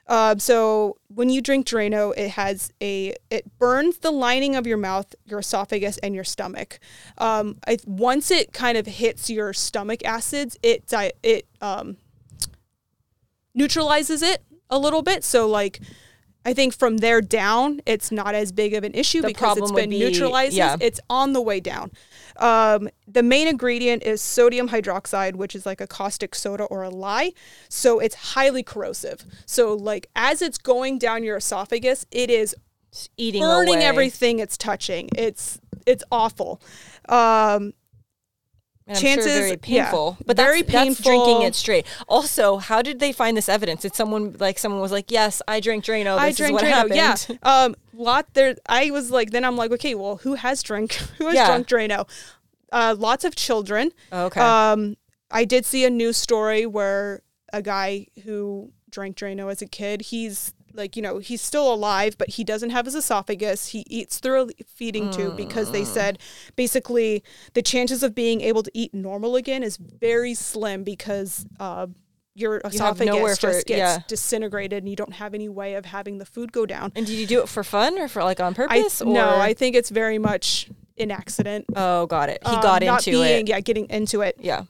[0.09, 4.77] Um, so when you drink Drano, it has a it burns the lining of your
[4.77, 6.79] mouth, your esophagus, and your stomach.
[7.19, 11.97] Um, I, once it kind of hits your stomach acids, it di- it um,
[13.53, 15.23] neutralizes it a little bit.
[15.23, 15.79] So like.
[16.45, 19.73] I think from there down, it's not as big of an issue The because it's
[19.73, 20.53] been be- neutralized.
[20.53, 20.77] yeah.
[20.79, 21.91] It's on the way down.
[22.39, 26.89] Um, the main ingredient is sodium hydroxide, which is like a caustic soda or a
[26.89, 27.33] lye.
[27.69, 29.25] So it's highly corrosive.
[29.45, 32.55] So like as it's going down your esophagus, it is
[32.91, 33.85] Just eating burning away.
[33.85, 35.09] everything it's touching.
[35.17, 36.61] It's it's awful.
[37.07, 37.73] Um,
[38.89, 40.17] And chances- sure very yeah, painful.
[40.25, 41.85] but very that's, that's drinking it straight.
[42.07, 43.83] Also, how did they find this evidence?
[43.83, 46.15] Did someone like someone was like, "Yes, I drank Drano.
[46.15, 46.69] This I is drank what Drano.
[46.71, 47.15] happened." Yeah.
[47.43, 48.55] Um, lot there.
[48.67, 50.93] I was like, then I'm like, okay, well, who has drink?
[51.19, 51.45] Who has Yeah.
[51.47, 52.09] drunk Drano?
[52.71, 53.91] Uh, lots of children.
[54.11, 54.39] Okay.
[54.41, 54.95] Um,
[55.31, 57.21] I did see a news story where
[57.53, 62.17] a guy who drank Drano as a kid, he's like, you know, he's still alive,
[62.17, 63.67] but he doesn't have his esophagus.
[63.69, 66.19] He eats through a feeding tube because they said
[66.55, 71.87] basically the chances of being able to eat normal again is very slim because uh,
[72.35, 73.99] your esophagus nowhere just for- gets yeah.
[74.07, 76.91] disintegrated and you don't have any way of having the food go down.
[76.95, 79.01] and did you do it for fun or for like on I purpose?
[79.01, 81.65] or no, I think it's very much an accident.
[81.75, 82.39] oh, got it.
[82.45, 83.49] He Um, got into being, it.
[83.49, 84.35] Yeah, getting into it.
[84.39, 84.63] Yeah.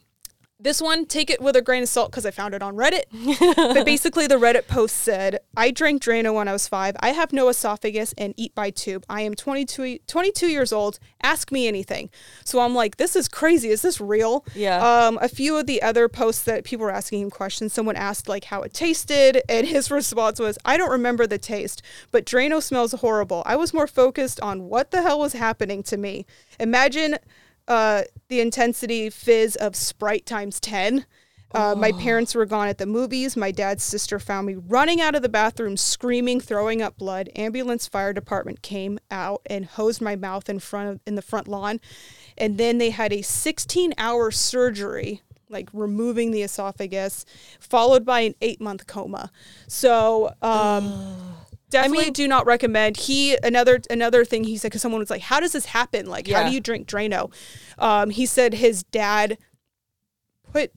[0.62, 3.04] This one, take it with a grain of salt because I found it on Reddit.
[3.56, 6.98] but basically, the Reddit post said, I drank Drano when I was five.
[7.00, 9.06] I have no esophagus and eat by tube.
[9.10, 11.00] I am 22, 22 years old.
[11.24, 12.10] Ask me anything.
[12.43, 13.69] So I'm like, this is crazy.
[13.69, 14.45] Is this real?
[14.54, 14.80] Yeah.
[14.86, 18.28] Um, a few of the other posts that people were asking him questions, someone asked
[18.28, 22.62] like how it tasted, and his response was, I don't remember the taste, but Drano
[22.62, 23.43] smells horrible.
[23.45, 26.26] I was more focused on what the hell was happening to me.
[26.60, 27.17] Imagine
[27.69, 31.05] uh, the intensity fizz of Sprite times 10.
[31.51, 33.36] Uh, My parents were gone at the movies.
[33.36, 37.29] My dad's sister found me running out of the bathroom, screaming, throwing up blood.
[37.36, 41.47] Ambulance fire department came out and hosed my mouth in front of in the front
[41.47, 41.79] lawn,
[42.38, 47.25] and then they had a 16 hour surgery, like removing the esophagus,
[47.60, 49.32] followed by an eight month coma.
[49.67, 50.34] So.
[50.41, 51.38] Um,
[51.69, 52.97] Definitely mean- do not recommend.
[52.97, 56.08] He another another thing he said because someone was like, "How does this happen?
[56.08, 57.32] Like, how do you drink Drano?"
[57.77, 59.38] Um, he said his dad
[60.51, 60.71] put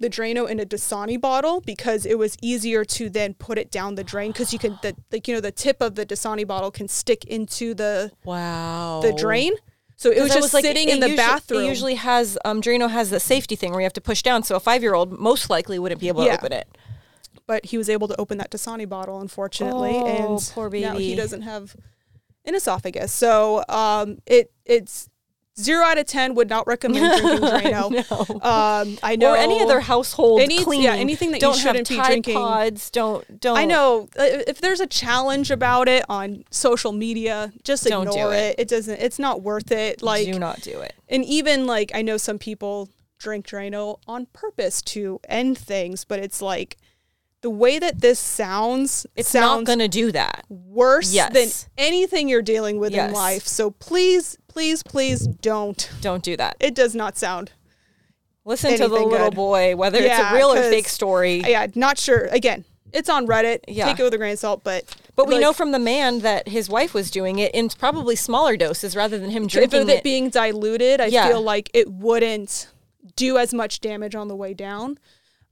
[0.00, 3.94] the Drano in a Dasani bottle because it was easier to then put it down
[3.94, 6.70] the drain because you can the like you know the tip of the Dasani bottle
[6.70, 9.00] can stick into the Wow.
[9.02, 9.54] the drain.
[9.96, 11.62] So it was just like, sitting it in the usually- bathroom.
[11.62, 14.42] It usually has um Drano has the safety thing where you have to push down,
[14.42, 16.36] so a five year old most likely wouldn't be able Yeah.
[16.36, 16.66] to open it.
[17.46, 21.14] But he was able to open that Dasani bottle, unfortunately, Oh, and poor now he
[21.14, 21.74] doesn't have
[22.44, 23.12] an esophagus.
[23.12, 25.08] So um, it it's
[25.58, 26.34] zero out of ten.
[26.34, 27.90] Would not recommend drinking Drano.
[28.10, 28.40] no.
[28.40, 31.94] Um, I know or any other household Any- yeah, anything that you don't shouldn't be
[31.96, 32.34] have Tide drinking.
[32.36, 32.90] Pods.
[32.90, 33.56] Don't don't.
[33.58, 38.34] I know if there's a challenge about it on social media, just Don't do ignore
[38.34, 38.38] it.
[38.38, 38.60] it.
[38.60, 38.98] It doesn't.
[39.00, 40.02] It's not worth it.
[40.02, 40.94] Like, do not do it.
[41.08, 46.18] and even like I know some people drink Drano on purpose to end things, but
[46.18, 46.76] it's like
[47.42, 49.06] the way that this sounds.
[49.16, 50.44] It's sounds not gonna do that.
[50.48, 51.32] worse Yes.
[51.32, 53.46] than anything you're dealing with in life.
[53.46, 55.90] So please, please, please don't.
[56.00, 56.56] Don't do that.
[56.60, 57.52] It does not sound.
[58.44, 59.34] Listen to the little good.
[59.34, 61.42] boy, whether it's a real or fake story.
[61.46, 62.24] Yeah, not sure.
[62.32, 63.60] Again, it's on Reddit.
[63.68, 63.86] Yeah.
[63.86, 66.20] Take it with a grain of salt, but But we like, know from the man
[66.20, 70.02] that his wife was doing it in probably smaller doses rather than him drinking it
[70.02, 71.28] being diluted, I Yeah.
[71.28, 72.66] feel like it wouldn't
[73.14, 74.98] do as much damage on the way down.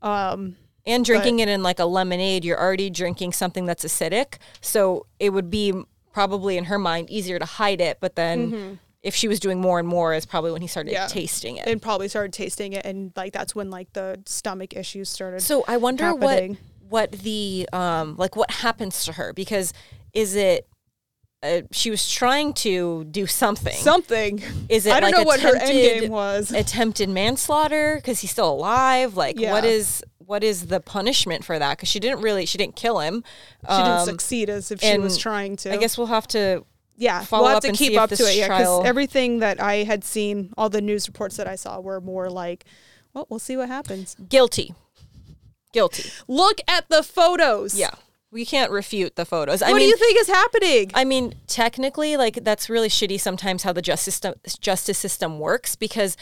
[0.03, 0.57] Um,
[0.90, 4.35] and drinking it in like a lemonade, you're already drinking something that's acidic.
[4.61, 5.72] So it would be
[6.12, 7.98] probably in her mind easier to hide it.
[8.00, 11.03] But then if she was doing more and more, is probably when he started Mm-hmm.
[11.03, 11.07] Yeah.
[11.07, 11.66] tasting it.
[11.66, 15.40] and probably started tasting it, and like that's when like the stomach issues started.
[15.40, 16.59] So I wonder happening.
[16.90, 19.72] what what the um like what happens to her because
[20.12, 20.66] is it
[21.42, 23.72] uh, she was trying to do something.
[23.72, 24.42] something.
[24.68, 26.53] is it I don't like know what her end game was.
[26.53, 29.16] attempted manslaughter because he's still alive?
[29.16, 29.64] Like what Yeah.
[29.64, 31.77] is what is the punishment for that?
[31.77, 33.25] Because she didn't really she didn't kill him.
[33.62, 35.73] She didn't Um, succeed as if she was trying to.
[35.73, 36.64] I guess we'll have to.
[36.97, 38.37] yeah, follow we'll have up to and keep up to it.
[38.37, 42.01] Yeah, because everything that I had seen, all the news reports that I saw were
[42.01, 42.64] more like,
[43.12, 44.14] well, we'll see what happens.
[44.29, 44.73] Guilty.
[45.73, 46.11] Guilty.
[46.29, 47.75] Look at the photos.
[47.75, 47.90] Yeah.
[48.33, 49.61] We can't refute the photos.
[49.62, 50.90] I What mean, do you think is happening?
[50.95, 55.75] I mean, technically, like that's really shitty sometimes how the justice system, justice system works
[55.75, 56.16] because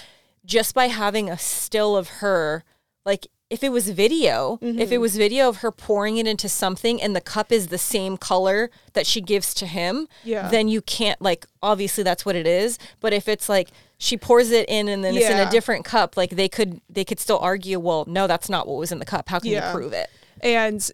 [0.46, 2.64] just by having a still of her,
[3.04, 4.92] like if it was video, if Mm-hmm.
[4.92, 8.16] it was video of her pouring it into something and the cup is the same
[8.18, 10.48] color that she gives to him, Yeah.
[10.50, 12.78] then you can't like obviously that's what it is.
[13.00, 16.16] But if it's like she pours it in and then it's in a different cup,
[16.16, 19.06] like they could they could still argue, well, no, that's not what was in the
[19.06, 19.28] cup.
[19.30, 19.68] How can Yeah.
[19.72, 20.10] you prove it?
[20.42, 20.88] and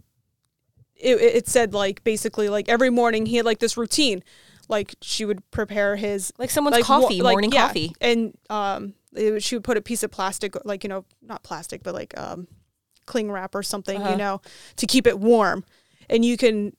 [0.97, 4.23] it, it said like basically like every morning he had like this routine
[4.69, 7.93] like she would prepare his Like someone's like, wa- coffee, like, morning yeah, coffee.
[8.01, 11.83] and um it, she would put a piece of plastic like you know not plastic
[11.83, 12.47] but like um
[13.07, 14.11] cling wrap or something Uh-huh.
[14.13, 14.41] you know
[14.77, 15.65] to keep it warm
[16.09, 16.73] and you can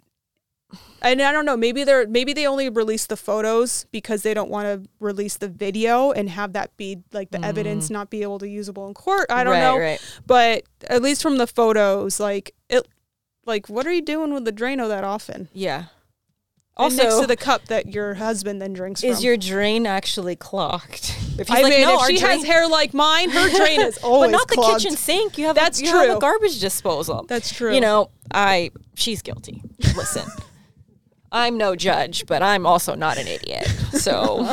[1.01, 4.49] and I don't know maybe they're maybe they only release the photos because they don't
[4.49, 8.39] want to release the video and have that be like the evidence not be able
[8.39, 9.57] to usable in court I don't Mm.
[9.57, 10.01] Right, know right.
[10.25, 12.87] but at least from the photos like it
[13.45, 15.85] like what are you doing with the Drano that often Yeah.
[16.77, 19.09] Also next to the cup that your husband then drinks from.
[19.09, 19.25] is from.
[19.25, 21.13] your drain actually clogged?
[21.37, 23.81] If he's I like, mean, no, if she drain, has hair like mine, her drain
[23.81, 25.37] is always but not the kitchen sink.
[25.37, 26.15] You have That's a, you have true.
[26.15, 27.25] a garbage disposal.
[27.27, 27.73] That's true.
[27.75, 29.61] You know, I she's guilty.
[29.97, 30.23] Listen,
[31.33, 33.67] I'm no judge, but I'm also not an idiot.
[33.91, 34.49] So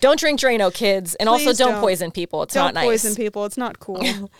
[0.00, 1.80] don't drink Drano, kids, and also don't, don't.
[1.80, 2.42] poison people.
[2.44, 2.84] It's Don't not nice.
[2.86, 3.44] poison people.
[3.44, 4.30] It's not cool.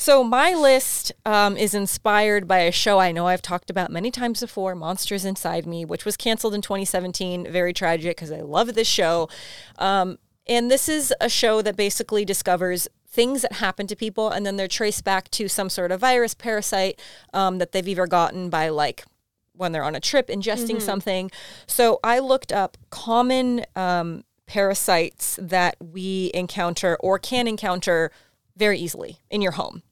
[0.00, 4.12] So my list um, is inspired by a show I know I've talked about many
[4.12, 7.50] times before, Monsters Inside Me, which was canceled in 2017.
[7.50, 9.28] Very tragic because I love this show.
[9.76, 14.46] Um, and this is a show that basically discovers things that happen to people and
[14.46, 17.00] then they're traced back to some sort of virus parasite
[17.34, 19.04] um, that they've either gotten by like
[19.52, 21.28] when they're on a trip ingesting something.
[21.66, 28.12] So I looked up common um, parasites that we encounter or can encounter
[28.56, 29.82] very easily in your home.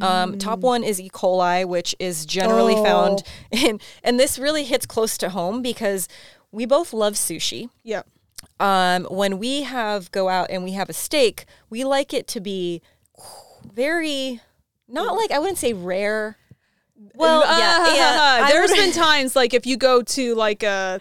[0.00, 1.10] Um, Top one is E.
[1.10, 6.08] coli, which is generally found in, and this really hits close to home because
[6.52, 7.70] we both love sushi.
[7.82, 8.02] yeah.
[8.58, 12.40] Um, when we have go out and we have a steak, we like it to
[12.40, 12.82] be
[13.72, 14.40] very
[14.88, 16.36] not like I wouldn't say rare.
[17.14, 18.44] Well, yeah, yeah.
[18.44, 21.00] I There's been times like if you go to like a,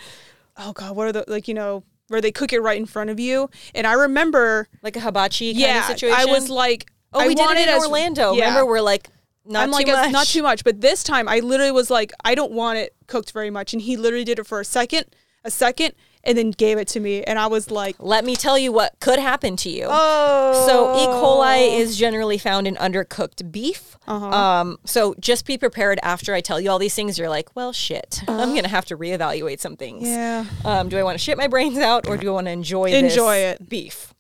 [0.58, 3.10] oh god, what are the like you know where they cook it right in front
[3.10, 6.19] of you, and I remember, like a hibachi kind yeah, of situation.
[6.19, 8.34] I was like, oh, I we did it in as- Orlando.
[8.34, 8.45] yeah.
[8.50, 9.10] Remember, we're like
[9.45, 10.04] not I'm too like, much.
[10.06, 10.63] "It's not too much.
[10.63, 13.82] But this time, I literally was like, I don't want it cooked very much, and
[13.82, 15.06] he literally did it for a second,
[15.43, 15.93] a second,
[16.24, 19.00] and then gave it to me, and I was like, Let me tell you what
[19.00, 19.88] could happen to you.
[19.89, 20.65] oh.
[20.67, 21.08] So E.
[21.08, 23.98] coli is generally found in undercooked beef.
[24.08, 24.26] Uh-huh.
[24.28, 27.17] Um, so just be prepared after I tell you all these things.
[27.17, 30.08] You're like, well, shit, I'm gonna have to reevaluate some things.
[30.08, 30.45] Yeah.
[30.65, 32.91] Um, do I want to shit my brains out or do I want to enjoy
[32.91, 33.69] Enjoy this it.
[33.69, 34.13] beef?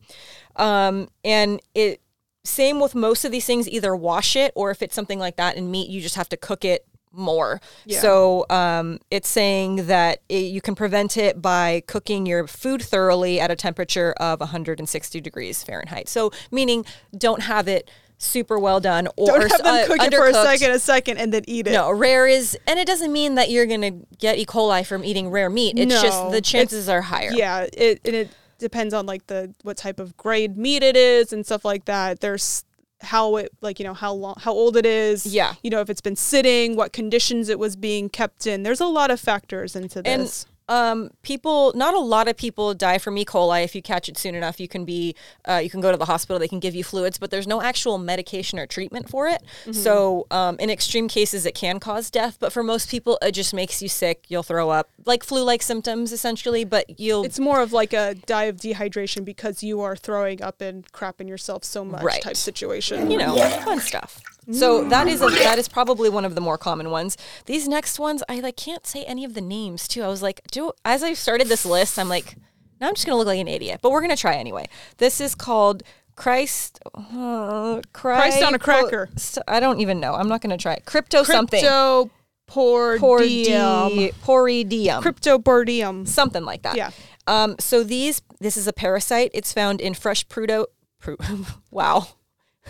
[0.55, 2.01] Um, and it
[2.49, 3.69] same with most of these things.
[3.69, 6.37] Either wash it or if it's something like that in meat, you just have to
[6.37, 7.61] cook it more.
[7.85, 7.99] Yeah.
[7.99, 13.39] So um, it's saying that it, you can prevent it by cooking your food thoroughly
[13.39, 16.09] at a temperature of 160 degrees Fahrenheit.
[16.09, 16.85] So meaning
[17.17, 20.33] don't have it super well done or don't have them uh, cook it for a
[20.33, 21.71] second, a second, and then eat it.
[21.71, 24.45] No, rare is, and it doesn't mean that you're gonna get E.
[24.45, 25.77] coli from eating rare meat.
[25.77, 27.31] It's just the chances are higher.
[27.31, 31.33] Yeah, it and it depends on like the what type of grade meat it is
[31.33, 32.19] and stuff like that.
[32.19, 32.63] There's
[33.01, 35.25] how it like you know how long how old it is.
[35.25, 35.55] Yeah.
[35.63, 38.63] you know if it's been sitting, what conditions it was being kept in.
[38.63, 40.45] There's a lot of factors into this.
[40.69, 43.25] Um, people, not a lot of people die from E.
[43.25, 43.63] coli.
[43.63, 46.05] If you catch it soon enough, you can be, uh, you can go to the
[46.05, 46.39] hospital.
[46.39, 49.41] They can give you fluids, but there's no actual medication or treatment for it.
[49.63, 49.73] Mm-hmm.
[49.73, 52.37] So, um, in extreme cases, it can cause death.
[52.39, 54.25] But for most people, it just makes you sick.
[54.29, 56.63] You'll throw up, like flu-like symptoms, essentially.
[56.63, 60.61] But you'll it's more of like a die of dehydration because you are throwing up
[60.61, 62.21] and crapping yourself so much Right.
[62.21, 63.09] type situation.
[63.09, 64.21] you know, fun stuff.
[64.51, 67.17] So that is a, that is probably one of the more common ones.
[67.45, 70.01] These next ones, I like can't say any of the names too.
[70.03, 72.35] I was like, do as I started this list, I'm like,
[72.81, 74.67] now I'm just gonna look like an idiot, but we're gonna try anyway.
[74.97, 75.83] This is called
[76.15, 79.09] Christ, uh, Christ on a cracker.
[79.47, 80.13] I don't even know.
[80.15, 80.85] I'm not gonna try it.
[80.85, 81.59] Crypto, something.
[81.59, 82.09] Crypto
[82.49, 84.13] Pordium.
[84.23, 85.01] Poridium.
[85.01, 86.07] Cryptobordium.
[86.07, 86.75] something like that.
[86.75, 86.91] Yeah.
[87.27, 89.31] Um, so these, this is a parasite.
[89.33, 90.65] It's found in fresh prudo.
[91.01, 92.07] Pru- wow.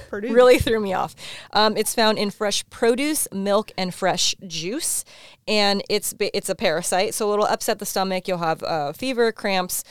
[0.09, 0.33] Purdue.
[0.33, 1.15] Really threw me off.
[1.51, 5.05] Um, it's found in fresh produce, milk, and fresh juice,
[5.47, 8.27] and it's it's a parasite, so it'll upset the stomach.
[8.27, 9.83] You'll have uh, fever, cramps,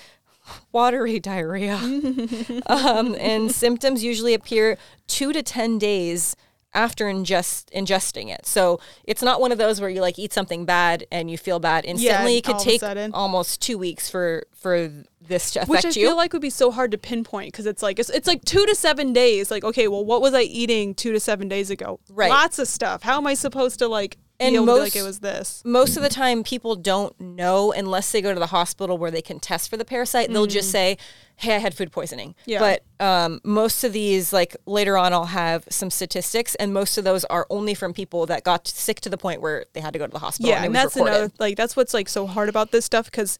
[0.72, 1.76] watery diarrhea,
[2.66, 6.36] um, and symptoms usually appear two to ten days
[6.74, 8.46] after ingest ingesting it.
[8.46, 11.58] So it's not one of those where you like eat something bad and you feel
[11.58, 12.36] bad instantly.
[12.38, 14.90] it could all of a take almost two weeks for for
[15.28, 16.06] this to affect Which I you.
[16.08, 18.64] feel like would be so hard to pinpoint because it's like it's, it's like two
[18.66, 19.50] to seven days.
[19.50, 22.00] Like, okay, well, what was I eating two to seven days ago?
[22.10, 22.30] Right.
[22.30, 23.02] Lots of stuff.
[23.02, 25.20] How am I supposed to like And be able to be like most- it was
[25.20, 25.62] this?
[25.64, 29.22] most of the time people don't know unless they go to the hospital where they
[29.22, 30.96] can test for the parasite they'll just say
[31.36, 32.58] hey i had food poisoning Yeah.
[32.60, 37.04] but um, most of these like later on i'll have some statistics and most of
[37.04, 39.98] those are only from people that got sick to the point where they had to
[39.98, 42.26] go to the hospital Yeah, and, it and that's another like that's what's like so
[42.26, 43.38] hard about this stuff because,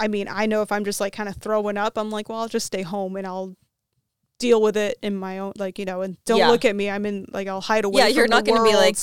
[0.00, 2.38] I mean, I know if I'm just like kind of throwing up, I'm like, well,
[2.40, 3.54] I'll just stay home and I'll
[4.38, 6.48] deal with it in my own like you know and don't Yeah.
[6.48, 6.88] look at me.
[6.88, 7.98] I'm in like I'll hide away.
[8.00, 8.96] yeah you're not going to be like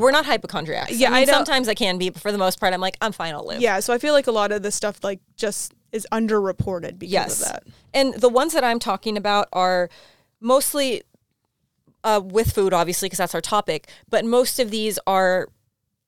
[0.00, 2.60] we're not hypochondriacs Yeah, I, mean, I sometimes i can be but for the most
[2.60, 3.80] part i'm like i'm fine i'll live yeah.
[3.80, 7.40] So I feel like a lot of this stuff like just is underreported because yes.
[7.42, 7.62] of that.
[7.94, 9.90] And the ones that I'm talking about are
[10.40, 11.02] mostly
[12.04, 13.88] uh, with food, obviously, because that's our topic.
[14.08, 15.48] But most of these are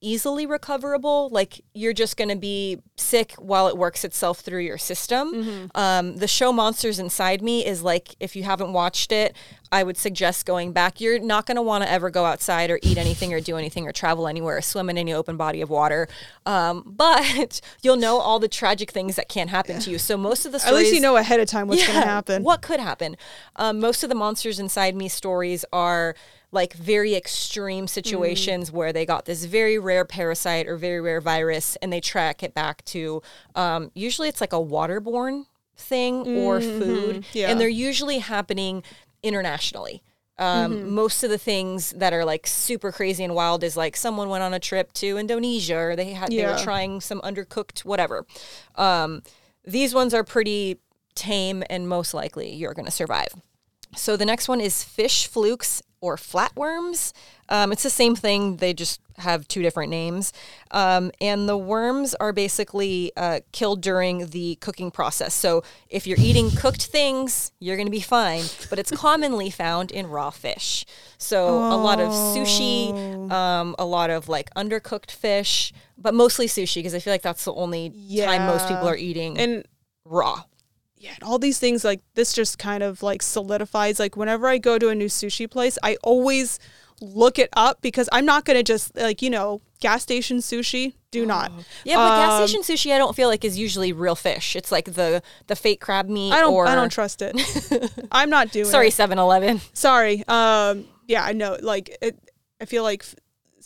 [0.00, 1.28] easily recoverable.
[1.30, 5.70] Like you're just going to be sick while it works itself through your system.
[5.74, 9.34] Um, the show Monsters Inside Me is like, if you haven't watched it,
[9.70, 11.00] I would suggest going back.
[11.00, 13.86] You're not going to want to ever go outside or eat anything or do anything
[13.86, 16.08] or travel anywhere or swim in any open body of water.
[16.46, 19.98] Um, but you'll know all the tragic things that can happen to you.
[19.98, 22.42] So most of the At least you know ahead of time what's going to happen.
[22.42, 23.16] What could happen?
[23.56, 26.14] Um, most of the monsters inside me stories are
[26.50, 27.88] like very extreme Mm.
[27.90, 32.42] situations where they got this very rare parasite or very rare virus and they track
[32.42, 33.22] it back to
[33.54, 35.44] um, usually it's like a waterborne
[35.76, 37.38] thing or food Mm-hmm.
[37.38, 37.50] Yeah.
[37.50, 38.82] and they're usually happening
[39.22, 40.02] internationally
[40.38, 40.90] um, Mm-hmm.
[40.94, 44.42] most of the things that are like super crazy and wild is like someone went
[44.44, 48.24] on a trip to Indonesia or they had they were trying some undercooked whatever.
[48.76, 49.22] Um,
[49.64, 50.78] these ones are pretty
[51.16, 53.28] tame and most likely you're going to survive.
[53.96, 57.12] So the next one is fish flukes or flatworms.
[57.48, 58.56] Um, it's the same thing.
[58.56, 60.32] They just have two different names.
[60.70, 65.34] Um, and the worms are basically uh, killed during the cooking process.
[65.34, 68.44] So if you're eating cooked things, you're going to be fine.
[68.70, 70.84] But it's commonly found in raw fish.
[71.18, 76.76] So a lot of sushi, um, a lot of like undercooked fish, but mostly sushi
[76.76, 77.90] because I feel like that's the only
[78.24, 79.66] time most people are eating and
[80.04, 80.42] raw.
[80.98, 83.98] Yeah, and all these things like this just kind of like solidifies.
[83.98, 86.58] Like whenever I go to a new sushi place, I always
[87.00, 90.94] look it up because I'm not gonna just like you know gas station sushi.
[91.10, 91.50] Do not.
[91.84, 94.56] Yeah, but gas Um, station sushi, I don't feel like is usually real fish.
[94.56, 96.32] It's like the the fake crab meat.
[96.32, 96.52] I don't.
[96.52, 97.34] Or, I don't trust it.
[98.12, 98.66] I'm not doing.
[98.66, 98.94] Sorry, it.
[98.94, 99.60] 7-Eleven.
[99.72, 100.22] Sorry.
[100.28, 100.84] Um.
[101.06, 101.24] Yeah.
[101.24, 101.56] I know.
[101.62, 102.18] Like it.
[102.60, 103.04] I feel like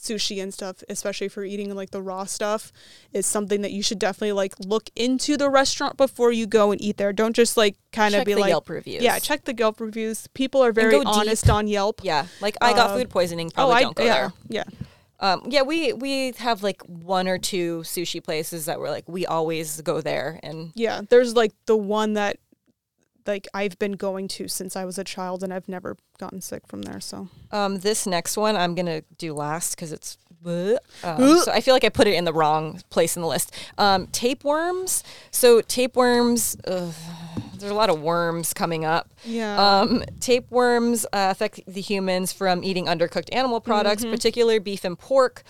[0.03, 2.73] sushi and stuff, especially for eating like the raw stuff,
[3.13, 6.81] is something that you should definitely like look into the restaurant before you go and
[6.83, 7.13] eat there.
[7.13, 9.03] Don't just like kind of be like Yelp reviews.
[9.03, 10.27] Yeah, check the Yelp reviews.
[10.35, 11.09] People are very go deep.
[11.09, 12.01] honest on Yelp.
[12.03, 13.51] Yeah, like I got Um, food poisoning.
[13.51, 14.33] Probably oh, I don't go yeah, there.
[14.49, 14.65] yeah.
[15.21, 19.25] Um, yeah, we we have like one or two sushi places that we're like we
[19.25, 22.39] always go there, and Yeah, there's like the one that
[23.27, 26.67] like I've been going to since I was a child and I've never gotten sick
[26.67, 27.01] from there.
[27.01, 30.19] So Um, this next one I'm gonna do last because it's.
[30.45, 33.55] Um, so I feel like I put it in the wrong place in the list.
[33.79, 35.05] Um, tapeworms.
[35.31, 36.57] So tapeworms.
[36.67, 36.93] Ugh,
[37.59, 39.13] there's a lot of worms coming up.
[39.25, 44.99] yeah, Um, tapeworms uh, affect the humans from eating undercooked animal products, particularly beef and
[44.99, 45.45] pork.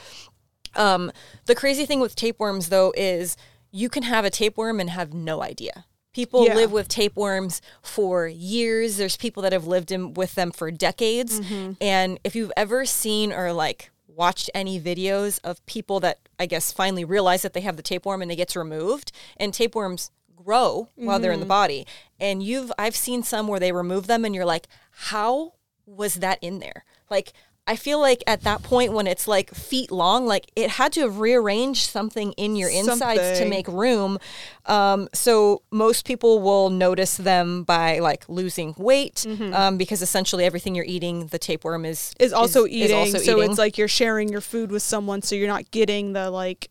[0.74, 1.10] Um,
[1.46, 3.36] the crazy thing with tapeworms, though, is
[3.70, 5.86] you can have a tapeworm and have no idea.
[6.12, 6.54] People Yeah.
[6.54, 8.96] live with tapeworms for years.
[8.96, 11.40] There's people that have lived in, with them for decades.
[11.40, 11.72] Mm-hmm.
[11.80, 16.70] And if you've ever seen or like watched any videos of people that I guess
[16.70, 21.18] finally realize that they have the tapeworm and it gets removed, and tapeworms grow while
[21.18, 21.48] they're in the mm-hmm.
[21.48, 21.86] body.
[22.20, 25.54] And you've I've seen some where they remove them and you're like, how
[25.86, 26.84] was that in there?
[27.10, 27.32] Like
[27.64, 31.02] I feel like at that point when it's like feet long, like it had to
[31.02, 34.18] have rearranged something in your insides to make room.
[34.66, 40.74] Um, so most people will notice them by like losing weight um, because essentially everything
[40.74, 42.24] you're eating, the tapeworm is Mm-hmm.
[42.24, 42.96] Is also is eating.
[42.96, 43.50] also so eating.
[43.50, 46.68] it's like you're sharing your food with someone, so you're not getting the like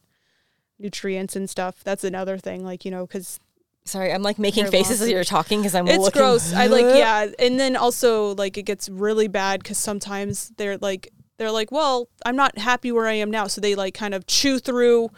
[0.77, 1.83] nutrients and stuff.
[1.83, 3.39] That's another thing, like you know, because
[3.85, 6.21] Sorry, I'm like making faces as you're talking because I'm it's looking.
[6.21, 6.53] gross.
[6.53, 11.11] I like yeah, and then also like it gets really bad because sometimes they're like
[11.37, 14.27] they're like, well, I'm not happy where I am now, so they like kind of
[14.27, 15.09] chew through.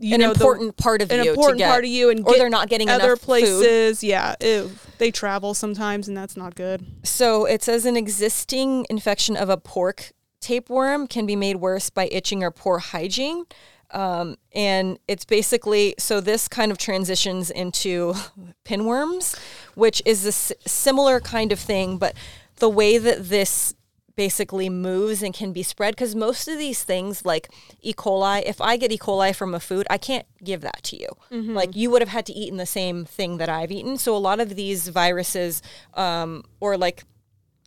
[0.00, 2.24] You an know, the- important part of an you important get- part of you, and
[2.26, 3.24] or they're not getting other enough food.
[3.26, 4.02] places.
[4.04, 4.70] Yeah, ew.
[4.98, 6.86] they travel sometimes, and that's not good.
[7.04, 12.06] So it says an existing infection of a pork tapeworm can be made worse by
[12.12, 13.44] itching or poor hygiene.
[13.90, 18.14] Um, and it's basically so this kind of transitions into
[18.64, 19.38] pinworms,
[19.74, 22.14] which is a s- similar kind of thing, but
[22.56, 23.74] the way that this
[24.14, 27.48] basically moves and can be spread because most of these things like
[27.82, 27.94] E.
[27.94, 28.98] coli, if I get E.
[28.98, 31.08] coli from a food, I can't give that to you.
[31.54, 33.96] Like you would have had to eat in the same thing that I've eaten.
[33.96, 35.62] So a lot of these viruses
[35.94, 37.04] um, or like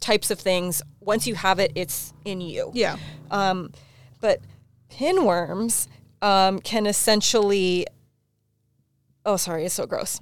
[0.01, 2.71] types of things, once you have it, it's in you.
[2.73, 2.97] Yeah,
[3.31, 3.71] Um,
[4.19, 4.41] but
[4.91, 5.87] pinworms
[6.21, 7.85] um, can essentially.
[9.25, 10.19] Oh, sorry, it's so gross.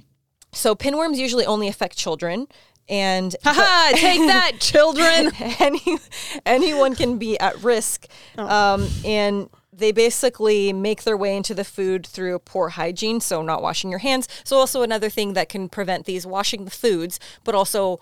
[0.52, 2.47] So pinworms usually only affect children,
[2.88, 5.32] and haha, take that, children.
[5.60, 5.97] any
[6.45, 12.06] anyone can be at risk, um, and they basically make their way into the food
[12.06, 14.28] through poor hygiene, so not washing your hands.
[14.43, 18.00] So also another thing that can prevent these washing the foods, but also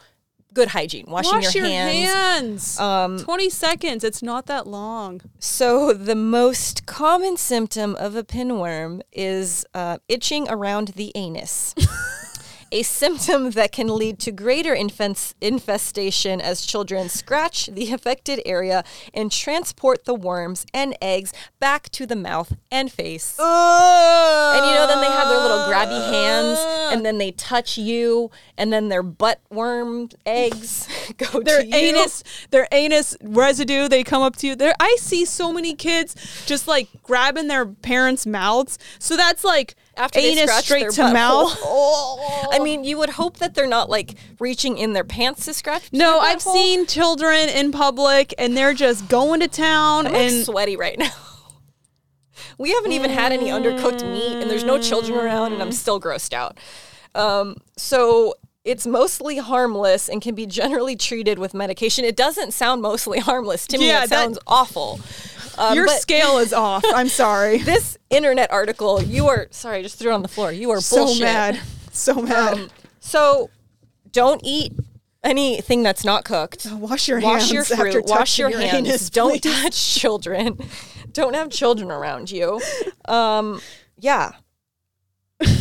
[0.57, 2.77] good hygiene, washing Wash your, your hands.
[2.79, 3.23] hands.
[3.23, 4.03] Twenty seconds.
[4.03, 5.21] It's not that long.
[5.37, 11.75] So the most common symptom of a pinworm is uh, itching around the anus.
[12.71, 18.83] A symptom that can lead to greater infest- infestation as children scratch the affected area
[19.13, 23.37] and transport the worms and eggs back to the mouth and face.
[23.39, 26.59] And you know, then they have their little grabby hands,
[26.93, 30.87] and then they touch you, and then their butt worm eggs
[31.17, 31.73] go their to you.
[31.75, 36.15] anus their anus residue they come up to you there i see so many kids
[36.45, 41.57] just like grabbing their parents mouths so that's like after anus straight to mouth
[42.51, 45.89] I mean, you would hope that they're not like reaching in their pants to scratch.
[45.91, 50.45] no i've seen children in public and they're just going to town I'm like and
[50.45, 51.09] sweaty right now.
[52.59, 55.99] We haven't even had any undercooked meat, and there's no children around, and I'm still
[56.01, 56.57] grossed out.
[57.13, 58.33] Um, so
[58.63, 62.03] it's mostly harmless and can be generally treated with medication.
[62.03, 63.87] It doesn't sound mostly harmless to me.
[63.87, 64.99] Yeah, it that- sounds awful.
[65.57, 69.97] Um, your scale is off i'm sorry this internet article, you are sorry, I just
[69.99, 70.51] threw it on the floor.
[70.51, 71.23] You are so bullshit.
[71.23, 71.59] mad
[71.91, 73.49] so mad Um, so
[74.11, 74.71] don't eat
[75.23, 76.67] anything that's not cooked.
[76.71, 78.05] wash your wash hands your after fruit.
[78.07, 78.87] Wash your, your hands.
[78.87, 80.57] anus, don't touch children.
[81.11, 82.61] don't have children around you.
[83.05, 83.59] Um,
[83.97, 84.33] yeah,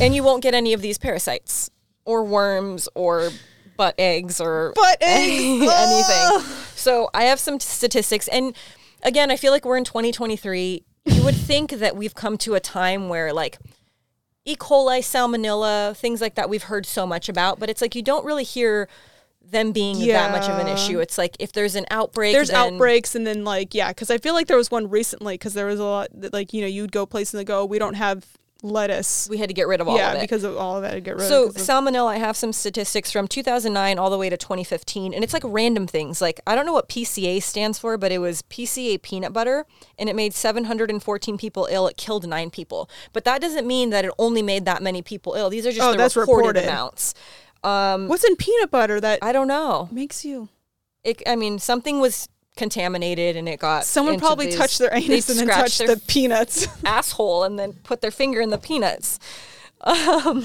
[0.01, 1.71] and you won't get any of these parasites
[2.05, 3.31] or worms or
[3.77, 5.67] butt eggs or Butt eggs.
[5.69, 6.41] anything.
[6.77, 8.55] So I have some statistics, and
[9.03, 10.85] again, I feel like we're in 2023.
[11.07, 13.59] You would think that we've come to a time where like
[14.45, 14.57] E.
[14.57, 18.25] coli, salmonella, things like that we've heard so much about, but it's like you don't
[18.25, 18.89] really hear
[19.41, 20.99] them being that much of an issue.
[20.99, 24.19] It's like if there's an outbreak, there's then- outbreaks and then like yeah because i
[24.19, 26.67] feel like there was one recently because there was a lot that, like you know
[26.67, 28.25] you'd go places and go we don't have
[28.67, 30.21] lettuce We had to get rid of all yeah of it.
[30.23, 32.53] because of all of that to get rid So of of- salmonella, I have some
[32.53, 36.21] statistics from 2009 all the way to 2015, and it's like random things.
[36.21, 39.67] Like I don't know what PCA stands for, but it was PCA peanut butter,
[39.99, 41.87] and it made 714 people ill.
[41.89, 45.35] It killed nine people, but that doesn't mean that it only made that many people
[45.35, 45.51] ill.
[45.51, 46.65] These are just Oh, the that's reported, reported.
[46.69, 47.15] amounts.
[47.65, 49.89] Um, what's in peanut butter that I don't know.
[49.91, 50.49] makes you
[51.03, 55.29] It, I mean, something was contaminated, and it got someone probably these- touched their anus
[55.29, 59.19] and then touched their the peanuts asshole and then put their finger in the peanuts.
[59.83, 60.43] Um,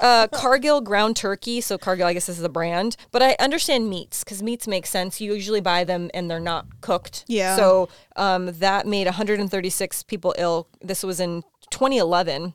[0.00, 1.60] uh, Cargill ground turkey.
[1.60, 5.20] So Cargill, I guess is the brand, but I understand meats because meats make sense.
[5.20, 7.24] You usually buy them and they're not cooked.
[7.28, 7.56] Yeah.
[7.56, 10.66] So um, that made 136 people ill.
[10.80, 12.54] This was in 2011.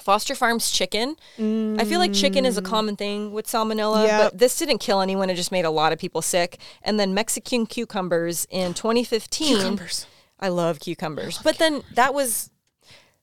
[0.00, 1.16] Foster Farms chicken.
[1.38, 4.20] I feel like chicken is a common thing with salmonella, Yep.
[4.32, 5.28] but this didn't kill anyone.
[5.30, 6.58] It just made a lot of people sick.
[6.82, 9.56] And then Mexican cucumbers in 2015.
[9.56, 10.06] Cucumbers.
[10.40, 11.38] I love cucumbers.
[11.44, 12.50] but then that was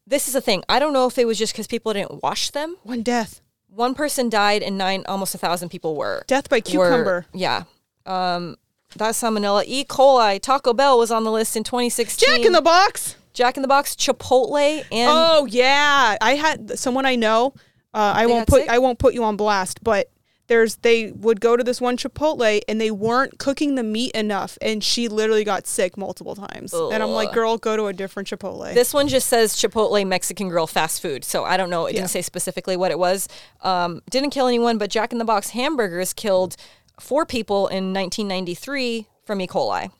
[0.07, 0.63] this is the thing.
[0.69, 2.77] I don't know if it was just because people didn't wash them.
[2.83, 6.61] one death One person died and nine almost a thousand people were death by were-
[6.61, 7.63] cucumber yeah.
[8.05, 8.55] Um
[8.95, 9.65] that's salmonella.
[9.67, 9.83] E.
[9.85, 12.27] coli, Taco Bell was on the list in 2016.
[12.27, 17.05] jack in the box Jack in the Box, Chipotle, and oh yeah i had someone
[17.05, 17.53] i know
[17.93, 18.69] uh, i won't put sick?
[18.69, 20.11] i won't put you on blast but
[20.47, 24.57] there's they would go to this one Chipotle and they weren't cooking the meat enough,
[24.61, 26.73] and she literally got sick multiple times.
[26.73, 28.73] And I'm like, girl, go to a different Chipotle.
[28.73, 31.23] This one just says Chipotle Mexican grill fast food.
[31.23, 31.85] So I don't know.
[31.85, 31.99] It Yeah.
[31.99, 33.27] didn't say specifically what it was.
[33.61, 36.55] Um, didn't kill anyone, but Jack in the Box hamburgers killed
[36.99, 39.47] four people in 1993 from E.
[39.47, 39.91] coli.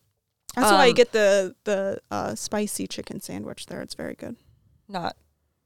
[0.56, 3.82] That's why I um, get the the uh, spicy chicken sandwich there.
[3.82, 4.36] It's very good.
[4.88, 5.16] Not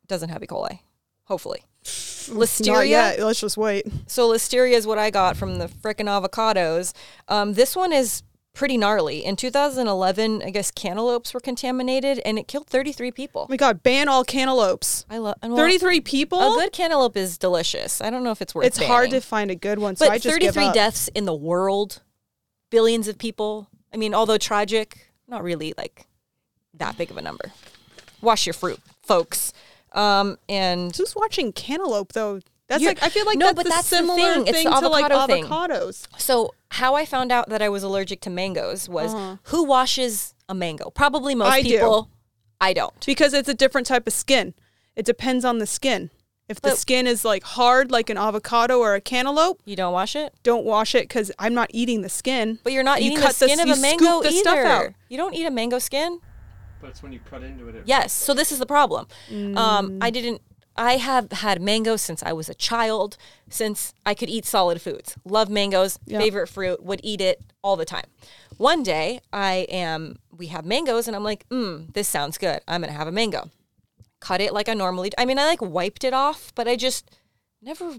[0.08, 0.48] doesn't have E.
[0.48, 0.80] coli.
[1.26, 1.66] Hopefully.
[1.84, 3.18] Listeria.
[3.20, 3.86] Let's just wait.
[4.08, 6.94] So listeria is what I got from the frickin' avocados.
[7.28, 8.24] Um, this one is
[8.54, 9.26] pretty gnarly.
[9.26, 13.42] In 2011, I guess cantaloupes were contaminated, and it killed 33 people.
[13.42, 15.06] Oh my god, ban all cantaloupes.
[15.10, 16.40] I love well, 33 people?
[16.40, 18.00] A good cantaloupe is delicious.
[18.00, 18.66] I don't know if it's worth.
[18.66, 18.68] It.
[18.68, 20.74] It's hard to find a good one, so But I just give 33 up.
[20.74, 22.02] deaths in the world,
[22.70, 23.68] billions of people.
[23.94, 26.08] I mean, although tragic, not really like
[26.76, 27.52] that big of a number.
[28.22, 29.54] Wash your fruit, folks.
[29.92, 32.40] Um, and Who's watching cantaloupe though?
[32.68, 34.48] That's You're- like I feel like No, that's but that's the similar thing.
[34.48, 35.46] It's the to like avocado thing.
[35.46, 36.08] avocados.
[36.18, 39.14] so, how I found out that I was allergic to mangoes was
[39.44, 40.90] who washes a mango?
[40.90, 41.56] Probably most Uh-huh.
[41.58, 41.70] I do.
[41.70, 42.10] people.
[42.60, 43.06] I don't.
[43.06, 44.54] Because it's a different type of skin.
[44.96, 46.10] It depends on the skin.
[46.50, 49.94] If the But- skin is like hard like an avocado or a cantaloupe, You don't
[49.94, 52.60] wash it, don't wash it cuz I'm not eating the skin.
[52.64, 54.30] but you're not You eating cut the the- skin of you a mango scoop the
[54.30, 54.40] either.
[54.40, 54.94] stuff out.
[55.10, 56.20] You don't eat a mango skin.
[56.82, 57.76] But it's when you cut into it.
[57.76, 58.12] it Yes.
[58.12, 59.08] So this is the problem.
[59.32, 59.98] Um, Mm.
[60.02, 60.42] I didn't.
[60.76, 63.16] I have had mangoes since I was a child.
[63.48, 65.98] Since I could eat solid foods, love mangoes.
[66.06, 66.18] Yeah.
[66.20, 66.84] Favorite fruit.
[66.84, 68.08] Would eat it all the time.
[68.58, 70.18] One day I am.
[70.36, 72.60] We have mangoes, and I'm like, mm, this sounds good.
[72.68, 73.50] I'm gonna have a mango.
[74.24, 75.10] Cut it like I normally.
[75.10, 75.16] do.
[75.18, 77.14] I mean, I like wiped it off, but I just
[77.62, 77.96] never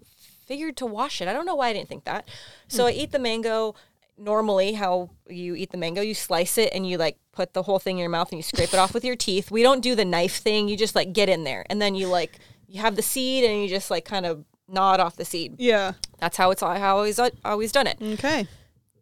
[0.46, 1.28] figured to wash it.
[1.28, 2.26] I don't know why I didn't think that.
[2.66, 3.00] So I hmm.
[3.00, 3.74] eat the mango
[4.16, 6.00] normally how you eat the mango.
[6.00, 8.42] You slice it and you like put the whole thing in your mouth and you
[8.42, 9.50] scrape it off with your teeth.
[9.50, 10.66] We don't do the knife thing.
[10.66, 13.60] You just like get in there and then you like you have the seed and
[13.60, 15.56] you just like kind of gnawed off the seed.
[15.58, 15.92] Yeah.
[16.20, 17.98] That's how it's how I always uh, always done it.
[18.00, 18.46] Okay.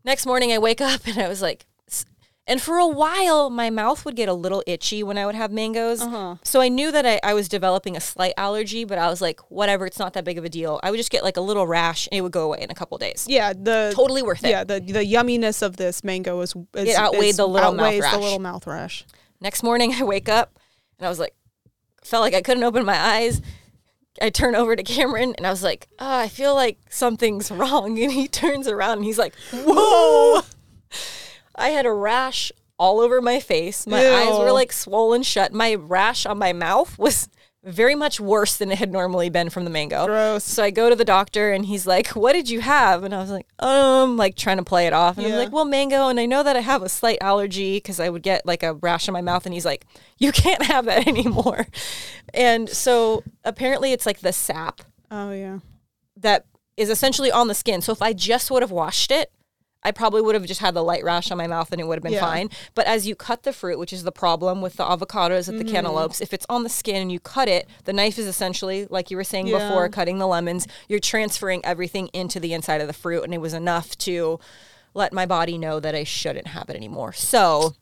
[0.05, 1.67] Next morning I wake up and I was like
[2.47, 5.53] and for a while my mouth would get a little itchy when I would have
[5.53, 6.03] mangoes.
[6.03, 6.37] Uh-huh.
[6.43, 9.41] So I knew that I, I was developing a slight allergy, but I was like,
[9.51, 10.81] whatever, it's not that big of a deal.
[10.83, 12.75] I would just get like a little rash and it would go away in a
[12.75, 13.27] couple days.
[13.29, 14.51] Yeah, the Totally worth it.
[14.51, 17.85] Yeah, the the yumminess of this mango is, is It outweighed is- the little mouth
[17.87, 18.13] outweighs rash.
[18.15, 19.05] the little mouth rash.
[19.41, 20.59] Next morning, I wake up
[20.99, 21.35] and I was like,
[22.05, 23.41] felt like I couldn't open my eyes.
[24.21, 27.99] I turn over to Cameron and I was like, oh, I feel like something's wrong.
[28.03, 30.43] And he turns around and he's like, whoa.
[31.55, 33.87] I had a rash all over my face.
[33.87, 35.53] My eyes were like swollen shut.
[35.53, 37.29] My rash on my mouth was
[37.65, 40.07] very much worse than it had normally been from the mango.
[40.07, 40.43] Gross.
[40.43, 43.21] So I go to the doctor and he's like, "What did you have?" And I
[43.21, 45.35] was like, "Um, like trying to play it off." And Yeah.
[45.35, 48.09] I'm like, "Well, mango." And I know that I have a slight allergy because I
[48.09, 49.47] would get like a rash on my mouth.
[49.47, 49.87] And he's like,
[50.19, 51.69] "You can't have that anymore."
[52.35, 55.59] And so apparently, it's like the sap Oh yeah.
[56.17, 56.47] that
[56.77, 57.81] is essentially on the skin.
[57.81, 59.31] So if I just would have washed it,
[59.85, 61.97] I probably would have just had the light rash on my mouth and it would
[61.97, 62.21] have been Yeah.
[62.21, 62.51] fine.
[62.75, 65.65] But as you cut the fruit, which is the problem with the avocados and the
[65.65, 65.75] Mm-hmm.
[65.75, 69.11] cantaloupes, if it's on the skin and you cut it, the knife is essentially, like
[69.11, 69.59] you were saying Yeah.
[69.59, 73.25] before, cutting the lemons, you're transferring everything into the inside of the fruit.
[73.25, 74.39] And it was enough to
[74.95, 77.13] let my body know that I shouldn't have it anymore.
[77.13, 77.75] So,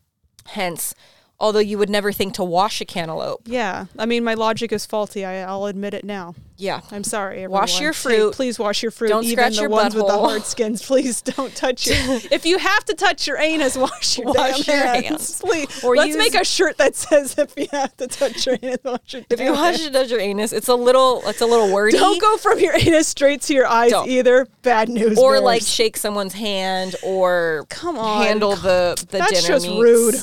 [0.46, 0.94] hence,
[1.40, 3.86] although you would never think to wash a cantaloupe, Yeah.
[3.98, 5.24] I mean, my logic is faulty.
[5.24, 6.34] I, I'll admit it now.
[6.56, 6.82] yeah.
[6.90, 7.36] I'm sorry.
[7.44, 7.60] Everyone.
[7.62, 8.34] Wash your fruit.
[8.34, 9.08] please wash your fruit.
[9.08, 10.82] Don't Even scratch the your ones with the hard skins.
[10.84, 11.96] Please don't touch your.
[12.30, 15.06] if you have to touch your anus, wash your Wash damn your hands.
[15.08, 15.40] hands.
[15.40, 15.82] Please.
[15.84, 18.78] Or Let's use- make a shirt that says if you have to touch your anus,
[18.84, 19.22] wash your.
[19.30, 21.96] If you wash it as your anus, it's a little, it's a little wordy.
[21.96, 24.08] Don't go from your anus straight to your eyes Don't.
[24.10, 24.46] either.
[24.62, 25.18] Bad news.
[25.18, 25.42] or bears.
[25.44, 28.22] like shake someone's hand or Come on.
[28.26, 29.80] handle the the That's dinner just meats.
[29.82, 30.14] rude.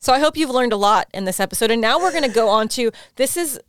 [0.00, 2.34] So I hope you've learned a lot in this episode, and now we're going to
[2.34, 3.60] go on to this is.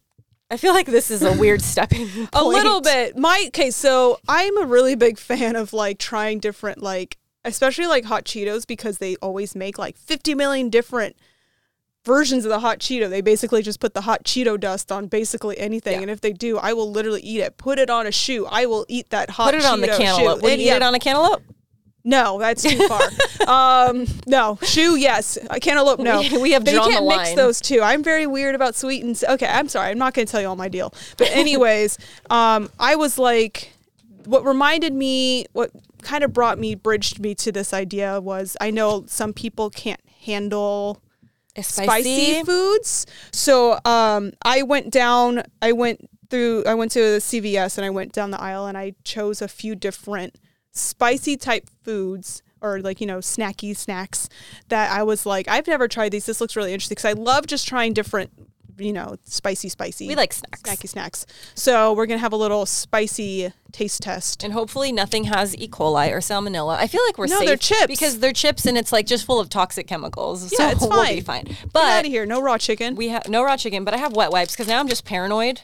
[0.49, 2.29] I feel like this is a weird stepping point.
[2.33, 3.17] a little bit.
[3.17, 8.05] My okay, so I'm a really big fan of like trying different like especially like
[8.05, 11.15] hot Cheetos because they always make like 50 million different
[12.05, 13.09] versions of the hot Cheeto.
[13.09, 15.95] They basically just put the hot Cheeto dust on basically anything.
[15.95, 16.01] Yeah.
[16.01, 17.57] And if they do, I will literally eat it.
[17.57, 18.45] Put it on a shoe.
[18.45, 20.39] I will eat that hot Put it on the cantaloupe.
[20.39, 20.43] shoe.
[20.43, 21.43] Would you eat yeah, it on a cantaloupe?
[22.03, 23.01] No, that's too far.
[23.89, 25.37] um, no, shoe, yes.
[25.61, 26.21] Cantaloupe, no.
[26.21, 27.81] We- we have they drawn can't the mix those two.
[27.81, 29.45] I'm very weird about sweet and okay.
[29.47, 29.91] I'm sorry.
[29.91, 30.93] I'm not going to tell you all my deal.
[31.17, 31.97] But anyways,
[32.29, 33.73] um, I was like,
[34.25, 35.71] what reminded me, what
[36.01, 40.01] kind of brought me, bridged me to this idea was I know some people can't
[40.25, 41.01] handle
[41.59, 43.05] spicy foods.
[43.31, 45.43] So um, I went down.
[45.61, 46.63] I went through.
[46.65, 49.47] I went to the CVS and I went down the aisle and I chose a
[49.47, 50.35] few different
[50.71, 54.29] spicy type foods or like you know snacky snacks
[54.69, 56.25] that I was like I've never tried these.
[56.25, 58.31] This looks really interesting because I love just trying different
[58.77, 60.07] you know, spicy, spicy.
[60.07, 60.61] We like snacks.
[60.63, 61.25] snacky snacks.
[61.53, 64.43] So we're gonna have a little spicy taste test.
[64.43, 65.67] And hopefully nothing has E.
[65.67, 66.77] coli or salmonella.
[66.77, 67.85] I feel like we're No, safe they're chips.
[67.87, 70.51] because they're chips and it's like just full of toxic chemicals.
[70.51, 71.55] Yeah, so it's we'll be fine.
[71.71, 72.25] But Get out of here.
[72.25, 72.95] No raw chicken.
[72.95, 75.61] we have no raw chicken, but I have wet wipes because now I'm just paranoid.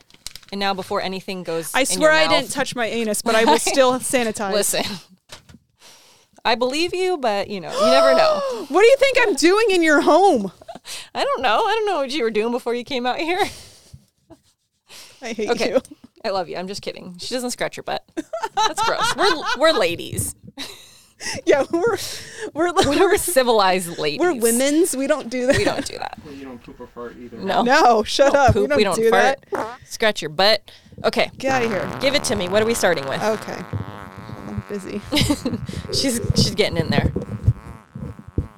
[0.52, 3.60] And now before anything goes, I swear I didn't touch my anus, but I will
[3.60, 4.54] still sanitize.
[4.54, 4.84] Listen,
[6.46, 8.42] I believe you, but you know, you never know.
[8.70, 10.52] What do you think I'm doing in your home?
[11.14, 11.64] I don't know.
[11.66, 13.40] I don't know what you were doing before you came out here.
[15.22, 15.70] I hate Okay.
[15.70, 15.82] you.
[16.24, 16.58] I love you.
[16.58, 17.18] I'm just kidding.
[17.20, 18.04] She doesn't scratch your butt.
[18.56, 19.16] That's gross.
[19.16, 20.36] We're we're ladies.
[21.46, 21.98] Yeah, we're
[22.54, 24.20] we're We're we're, civilized ladies.
[24.20, 24.96] we're women's.
[24.96, 25.58] We don't do that.
[25.58, 26.20] We don't do that.
[26.24, 27.38] Well, you don't poop or fart either.
[27.38, 27.64] No.
[27.64, 28.54] No, shut up.
[28.54, 28.76] Poop.
[28.76, 29.44] we don't, do fart.
[29.52, 29.80] that.
[29.86, 30.70] Scratch your butt.
[31.04, 31.32] Okay.
[31.38, 32.00] Get out of here.
[32.02, 32.48] Give it to me.
[32.50, 33.22] What are we starting with?
[33.24, 33.58] Okay.
[34.48, 35.02] I'm busy.
[35.94, 37.12] She's she's getting in there.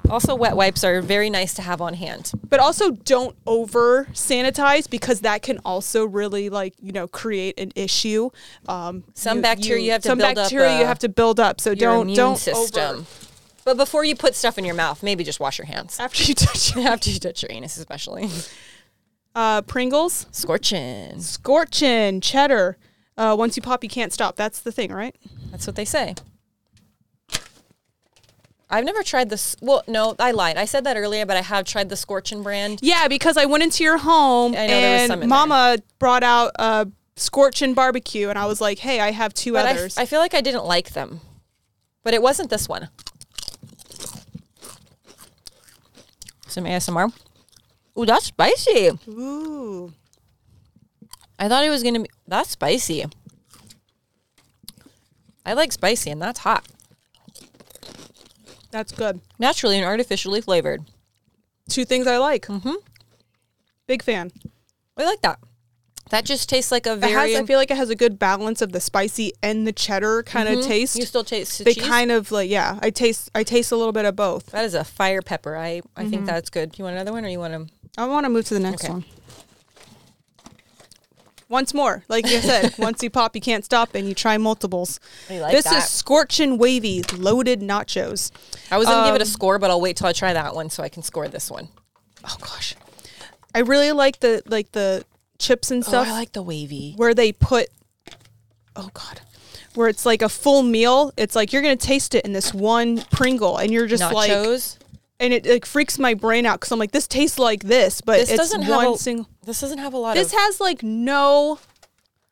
[0.09, 2.31] Also, wet wipes are very nice to have on hand.
[2.49, 7.71] But also don't over sanitize because that can also really like, you know, create an
[7.75, 8.29] issue.
[8.67, 11.39] Um Some bacteria you have to some build up, bacteria you uh, have to build
[11.39, 11.61] up.
[11.61, 12.95] So don't don't system.
[12.95, 13.05] over
[13.65, 15.99] But before you put stuff in your mouth, maybe just wash your hands.
[15.99, 16.85] after you touch it.
[16.85, 18.29] After you touch your anus, especially.
[19.35, 21.17] Uh Pringles, Scorching.
[21.17, 22.77] scorchin, cheddar.
[23.17, 24.37] Uh, once you pop, you can't stop.
[24.37, 25.13] That's the thing, right?
[25.51, 26.15] That's what they say.
[28.69, 29.55] I've never tried this.
[29.61, 30.57] Well, no, I lied.
[30.57, 32.79] I said that earlier, but I have tried the Scorchin brand.
[32.81, 35.77] Yeah, because I went into your home I know there was and some in Mama
[35.97, 39.71] brought out a scorchin barbecue, and I was like, "Hey, I have two But I,
[39.71, 41.21] others." I feel like I didn't like them.
[42.03, 42.89] But it wasn't this one.
[46.47, 47.11] Some ASMR.
[47.97, 48.91] Ooh, that's spicy.
[49.07, 49.93] Ooh,
[51.37, 52.09] I thought it was gonna be.
[52.27, 53.05] That's spicy.
[55.45, 56.65] I like spicy, and that's hot.
[58.71, 59.19] That's good.
[59.37, 60.83] Naturally and artificially flavored.
[61.69, 62.45] Two things I like.
[62.47, 62.73] Mm-hmm.
[63.87, 64.31] Big fan.
[64.97, 65.39] I like that.
[66.09, 67.13] That just tastes like a very.
[67.13, 70.23] has, I feel like it has a good balance of the spicy and the cheddar
[70.23, 70.95] kind of taste.
[70.95, 71.85] you still taste the they cheese.
[71.87, 72.79] kind of like yeah.
[72.81, 74.47] I taste I taste a little bit of both.
[74.47, 75.55] That is a fire pepper.
[75.55, 76.09] I, I Mm-hmm.
[76.09, 76.77] think that's good.
[76.79, 77.73] You want another one or you want to?
[77.95, 78.93] I want to move to the next Okay.
[78.93, 79.05] one.
[81.49, 84.99] Once more, like you said, once you pop, you can't stop, and you try multiples.
[85.29, 85.77] Like this that.
[85.77, 88.31] is scorching wavy loaded nachos.
[88.71, 90.31] I was going to give it a Um, score, but I'll wait till I try
[90.33, 91.69] that one so I can score this one.
[92.23, 92.75] Oh gosh,
[93.55, 95.03] I really like the like the
[95.39, 96.93] chips and stuff Oh, I like the wavy.
[96.97, 97.69] where they put.
[98.75, 99.21] Oh god,
[99.73, 101.11] where it's like a full meal.
[101.17, 104.77] It's like you're gonna taste it in this one Pringle, and you're just like, Nachos.
[105.19, 108.17] And it like freaks my brain out because I'm like, this tastes like this, but
[108.19, 109.27] this it's doesn't one have a, single.
[109.45, 111.59] This doesn't have a lot of This has like no.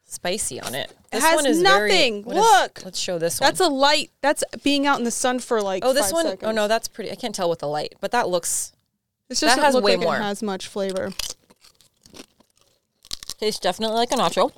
[0.06, 0.92] spicy on it.
[1.12, 2.20] This has one is very- nothing.
[2.20, 2.82] is- Look.
[2.86, 3.48] let's show this one.
[3.48, 4.12] That's a light.
[4.22, 5.84] That's being out in the sun for like.
[5.86, 6.56] oh, this one oh seconds.
[6.56, 7.12] no, that's pretty.
[7.12, 8.74] I can't tell with the light, but that looks
[9.30, 10.16] This that doesn't has look way like more.
[10.18, 11.12] It has much flavor.
[13.40, 14.52] tastes definitely like a nacho.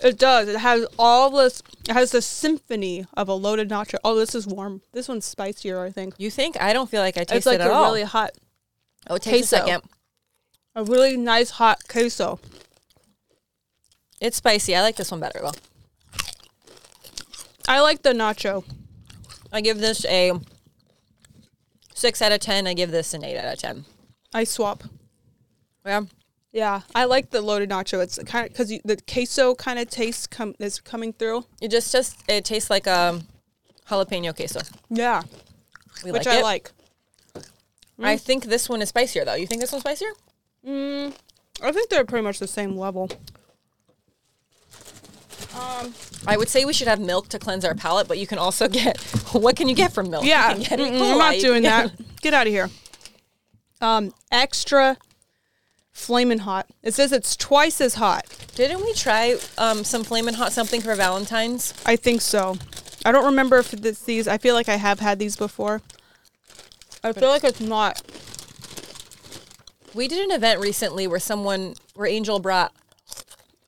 [0.00, 0.48] It does.
[0.48, 1.62] It has all this.
[1.88, 3.96] It has the symphony of a loaded nacho.
[4.04, 4.82] Oh, this is warm.
[4.92, 6.14] This one's spicier, I think.
[6.18, 6.60] You think?
[6.60, 7.84] I don't feel like I It's like it a at all.
[7.86, 8.30] really hot,
[9.10, 9.66] oh, it tastes a queso.
[9.66, 9.90] second.
[10.76, 12.38] a really nice hot queso.
[14.20, 14.74] It's spicy.
[14.76, 15.52] I like this one better though.
[17.66, 18.64] I like the nacho.
[19.52, 20.32] I give this a
[21.94, 22.66] six out of ten.
[22.66, 23.84] I give this an eight out of ten.
[24.32, 24.84] I swap.
[25.84, 26.02] Yeah.
[26.52, 28.02] Yeah, I like the loaded nacho.
[28.02, 31.44] It's kind of because the queso kind of taste com- is coming through.
[31.60, 33.20] It just just it tastes like a
[33.88, 34.60] jalapeno queso.
[34.88, 35.22] Yeah,
[36.04, 36.42] We which like I it.
[36.42, 36.70] like.
[38.00, 39.34] I think this one is spicier though.
[39.34, 40.10] You think this one's spicier?
[40.64, 43.10] I think they're pretty much the same level.
[45.58, 45.92] Um,
[46.26, 48.68] I would say we should have milk to cleanse our palate, but you can also
[48.80, 49.00] get
[49.32, 50.24] what can you get from milk?
[50.24, 50.54] Yeah.
[50.70, 51.92] I'm not doing that.
[52.20, 52.68] Get out of here.
[53.80, 54.96] Um, extra
[55.98, 56.66] flaming hot.
[56.82, 58.24] It says it's twice as hot.
[58.54, 61.74] Didn't we try um, some flamin' hot something for Valentine's?
[61.84, 62.56] I think so.
[63.04, 64.26] I don't remember if it's these.
[64.26, 65.82] I feel like I have had these before.
[67.04, 68.02] I feel like it's not.
[69.94, 72.72] We did an event recently where someone where Angel brought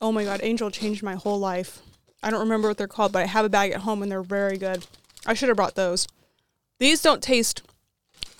[0.01, 1.81] Oh my god, Angel changed my whole life.
[2.23, 4.23] I don't remember what they're called, but I have a bag at home and they're
[4.23, 4.87] very good.
[5.25, 6.07] I should have brought those.
[6.79, 7.61] These don't taste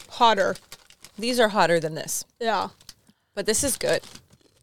[0.09, 0.55] hotter.
[1.19, 2.69] these are hotter than this, Yeah.
[3.35, 4.01] But this is good.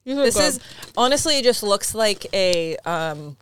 [0.05, 0.45] This good.
[0.45, 0.61] is
[0.97, 3.37] honestly it just looks like a um,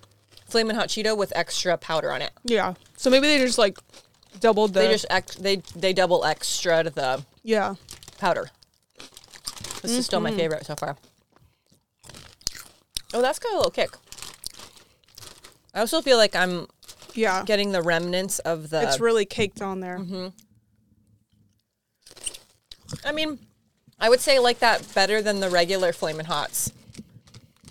[0.48, 2.32] flamin' hot Cheeto with extra powder on it.
[2.44, 2.74] yeah.
[2.96, 3.78] So maybe they just like
[4.40, 7.74] doubled the They just ex- they they double extra to the yeah.
[8.18, 8.48] powder.
[9.82, 10.38] This is still my Mm-hmm.
[10.38, 10.96] favorite so far.
[13.14, 13.90] Oh, that's got a little kick.
[15.72, 16.66] I also feel like I'm
[17.14, 17.44] Yeah.
[17.44, 18.82] getting the remnants of the.
[18.82, 20.00] it's really caked on there.
[23.04, 23.38] I mean,
[23.98, 26.72] I would say I like that better than the regular Flamin' Hots.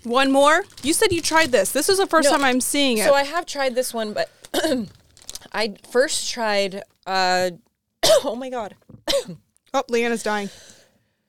[0.02, 0.64] One more.
[0.82, 1.72] You said you tried this.
[1.72, 3.04] This is the first No, time I'm seeing it.
[3.04, 4.30] So I have tried this one, but
[5.52, 6.82] I first tried.
[7.06, 7.50] Uh,
[8.24, 8.76] oh my god!
[9.74, 10.50] oh, Leanna's dying.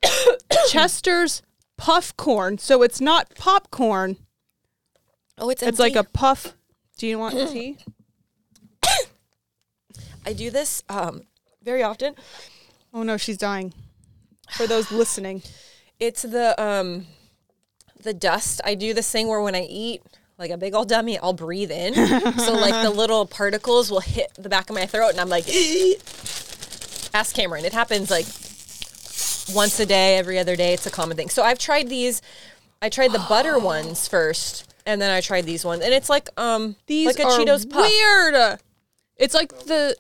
[0.70, 1.42] Chester's
[1.78, 2.58] puff corn.
[2.58, 4.18] So it's not popcorn.
[5.40, 6.56] Oh, it's It's like a puff.
[6.98, 7.78] Do you want tea?
[10.26, 11.24] I do this um
[11.64, 12.16] very often.
[12.94, 13.74] Oh no, she's dying.
[14.56, 15.44] For those listening.
[16.00, 17.08] It's the um
[18.04, 18.62] the dust.
[18.64, 20.02] I do this thing where when I eat
[20.38, 21.94] like a big old dummy, I'll breathe in.
[22.38, 25.46] so like the little particles will hit the back of my throat and I'm like
[27.14, 27.66] ask Cameron.
[27.66, 28.26] It happens like
[29.56, 30.74] once a day, every other day.
[30.74, 31.30] It's a common thing.
[31.30, 32.22] So I've tried these
[32.82, 35.84] I tried the butter ones first and then I tried these ones.
[35.84, 37.90] And it's like um These like a Cheetos puff.
[37.90, 38.60] weird.
[39.18, 39.96] It's like the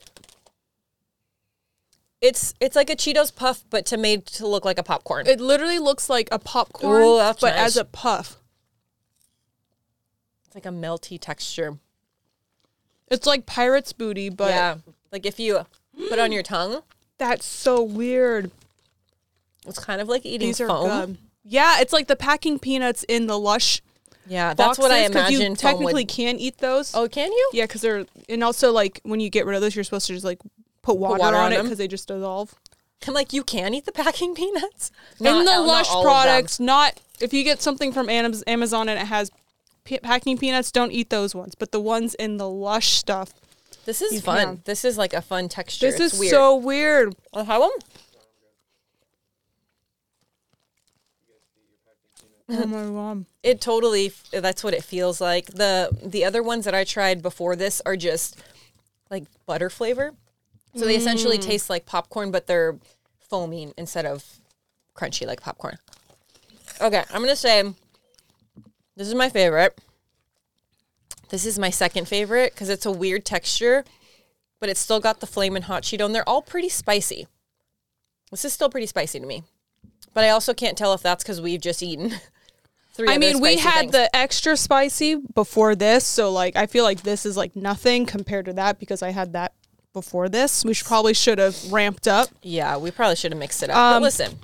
[2.20, 5.28] It's it's like a Cheetos puff but to made to look like a popcorn.
[5.28, 7.68] it literally looks like a popcorn, Ooh, that's but nice.
[7.68, 8.38] as a puff.
[10.45, 11.78] it's like a melty texture.
[13.09, 14.76] It's like pirate's booty, but yeah.
[15.11, 15.65] Like if you
[15.95, 16.82] put it on your tongue,
[17.18, 18.51] that's so weird.
[19.68, 20.89] it's kind of like eating These are foam.
[21.05, 21.18] good.
[21.43, 23.82] Yeah, it's like the packing peanuts in the lush.
[24.30, 25.51] Yeah, that's what I boxes, imagine.
[25.51, 26.93] You technically would- can eat those.
[26.93, 27.49] Oh, can you?
[27.53, 30.13] Yeah, because they're and also like when you get rid of those, you're supposed to
[30.13, 30.39] just like
[30.88, 32.56] put water, water on, on it because they just dissolve.
[33.08, 34.92] I'm like, you can eat the packing peanuts.
[35.20, 39.30] in the Lush products, not if you get something from Amazon and it has
[39.84, 41.56] p- packing peanuts, don't eat those ones.
[41.56, 43.34] But the ones in the Lush stuff,
[43.86, 44.38] This is fun.
[44.46, 44.62] can.
[44.66, 45.88] This is like a fun texture.
[45.92, 46.32] this It's is weird.
[46.32, 47.16] so weird.
[47.34, 47.72] I'll have them.
[52.50, 53.26] oh my god!
[53.44, 54.12] It totally.
[54.32, 55.46] That's what it feels like.
[55.48, 58.38] the The other ones that I tried before this are just
[59.10, 60.14] like butter flavor.
[60.78, 60.99] So they Mm.
[60.99, 62.78] essentially taste like popcorn, but they're
[63.30, 64.23] foamy instead of
[64.95, 65.78] crunchy like popcorn.
[66.80, 67.63] Okay, I'm gonna say
[68.95, 69.78] this is my favorite.
[71.30, 73.84] This is my second favorite because it's a weird texture,
[74.59, 77.28] but it's still got the flamin' hot Cheeto, and they're all pretty spicy.
[78.32, 79.43] This is still pretty spicy to me,
[80.13, 82.13] but I also can't tell if that's because we've just eaten
[82.93, 83.07] three.
[83.07, 83.91] I other mean, we spicy had things.
[83.93, 88.45] the extra spicy before this, so like I feel like this is like nothing compared
[88.45, 89.53] to that because I had that
[89.94, 90.64] before this.
[90.64, 92.30] We should, probably should have ramped up.
[92.42, 93.78] Yeah, we probably should have mixed it up.
[93.78, 94.40] Um, but listen,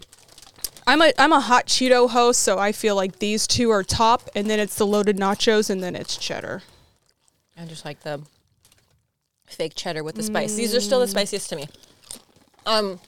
[0.88, 4.30] I'm a I'm a hot Cheeto host, so I feel like these two are top,
[4.36, 6.64] and then it's the loaded nachos, and then it's cheddar.
[7.58, 8.22] I just like the
[9.46, 10.56] fake cheddar with the spice.
[10.56, 11.68] These are still the spiciest to me.
[12.66, 13.00] Um,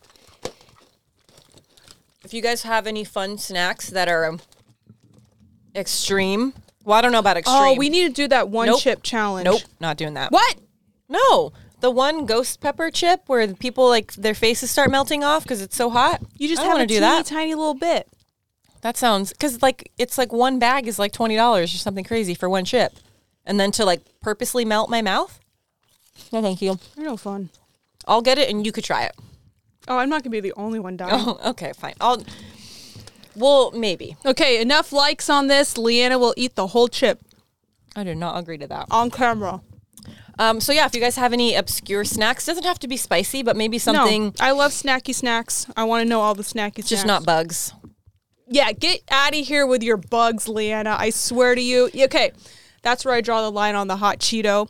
[2.23, 4.39] if you guys have any fun snacks that are um,
[5.75, 7.57] extreme, well, I don't know about extreme.
[7.57, 8.79] Oh, we need to do that one Nope.
[8.81, 9.45] chip challenge.
[9.45, 10.31] Nope, not doing that.
[10.31, 10.55] What?
[11.09, 11.53] No,
[11.85, 15.75] the one ghost pepper chip where people like their faces start melting off because it's
[15.75, 16.19] so hot.
[16.35, 17.27] You just have want to do that.
[17.27, 18.09] tiny little bit.
[18.81, 22.33] That sounds because like it's like one bag is like twenty dollars or something crazy
[22.33, 22.93] for one chip,
[23.45, 25.39] and then to like purposely melt my mouth.
[26.31, 26.79] No, thank you.
[26.95, 27.51] They're no fun.
[28.07, 29.15] I'll get it, and you could try it.
[29.87, 31.11] Oh, I'm not gonna be the only one dying.
[31.13, 31.93] Oh, okay, fine.
[32.01, 32.23] I'll.
[33.35, 34.17] Well, maybe.
[34.25, 35.77] Okay, enough likes on this.
[35.77, 37.19] Leanna will eat the whole chip
[37.95, 38.87] I do not agree to that.
[38.89, 39.61] on camera.
[40.37, 40.59] Um.
[40.59, 43.55] So yeah, if you guys have any obscure snacks, doesn't have to be spicy, but
[43.55, 45.65] maybe something No, I love snacky snacks.
[45.77, 46.89] I want to know all the snacky snacks.
[46.89, 47.73] just not bugs.
[48.47, 50.95] Yeah, get out of here with your bugs, Leanna.
[50.99, 51.89] I swear to you.
[51.95, 52.31] Okay,
[52.83, 54.69] that's where I draw the line on the hot Cheeto.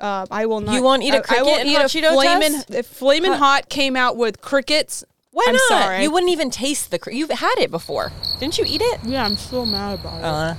[0.00, 0.74] Uh, I will not.
[0.74, 2.70] You won't eat a I- I cricket won't eat hot a Cheeto Flamin', test?
[2.74, 5.68] If Flamin' Hot- Hot came out with crickets, Why I'm not?
[5.68, 6.02] sorry.
[6.02, 6.98] You wouldn't even taste the.
[6.98, 8.10] Cr- You've had it before,
[8.40, 8.64] didn't you?
[8.66, 9.00] Eat it.
[9.04, 10.24] yeah, I'm so mad about it.
[10.24, 10.54] Uh,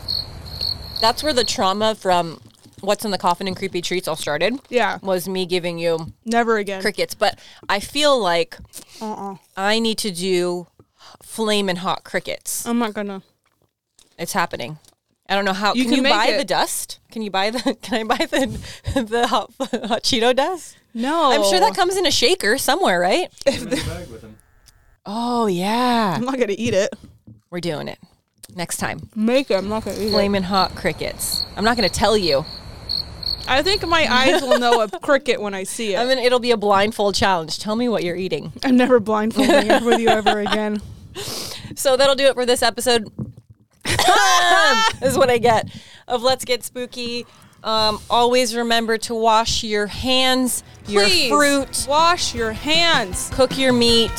[1.02, 2.40] that's where the trauma from
[2.82, 4.60] what's in the coffin and creepy treats all started.
[4.70, 5.00] Yeah.
[5.02, 6.82] was me giving you Never again.
[6.82, 8.58] crickets, but I feel like
[9.02, 9.36] Uh-uh.
[9.58, 10.68] I need to do
[11.22, 12.66] flamin' hot crickets.
[12.66, 13.22] I'm not gonna.
[14.18, 14.78] It's happening.
[15.28, 15.74] I don't know how.
[15.74, 16.38] You can, can you buy it.
[16.38, 17.00] the dust?
[17.12, 17.76] Can you buy the?
[17.82, 20.78] Can I buy the the hot, hot Cheeto dust?
[20.94, 23.30] No, I'm sure that comes in a shaker somewhere, right?
[23.46, 24.38] Put 'em in a bag with him.
[25.06, 26.94] Oh yeah, I'm not gonna eat it.
[27.50, 28.00] we're doing it
[28.56, 29.10] next time.
[29.16, 29.56] Make it.
[29.56, 30.12] I'm not gonna eat it.
[30.12, 31.44] Flamin' hot crickets.
[31.58, 32.46] I'm not to tell you.
[33.48, 36.00] I think my eyes will know a cricket when I see it.
[36.00, 37.60] I mean, it'll be a blindfold challenge.
[37.60, 38.52] Tell me what you're eating.
[38.64, 40.82] I'm never blindfolding it with you ever again.
[41.76, 43.12] So that'll do it for this episode.
[45.02, 45.70] is what I get
[46.08, 47.26] of Let's Get Spooky.
[47.64, 53.30] Um, always remember to wash your hands, Please your fruit, wash your hands.
[53.34, 54.18] cook your meat.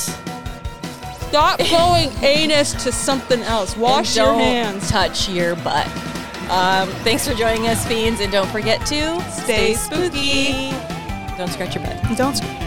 [1.28, 3.76] Stop going anus to something else.
[3.76, 4.90] Wash your don't hands.
[4.90, 5.86] Touch your butt.
[6.50, 10.70] Um, thanks for joining us, Fiends, and don't forget to Stay spooky.
[11.36, 12.16] Don't scratch your butt.
[12.16, 12.65] Don't.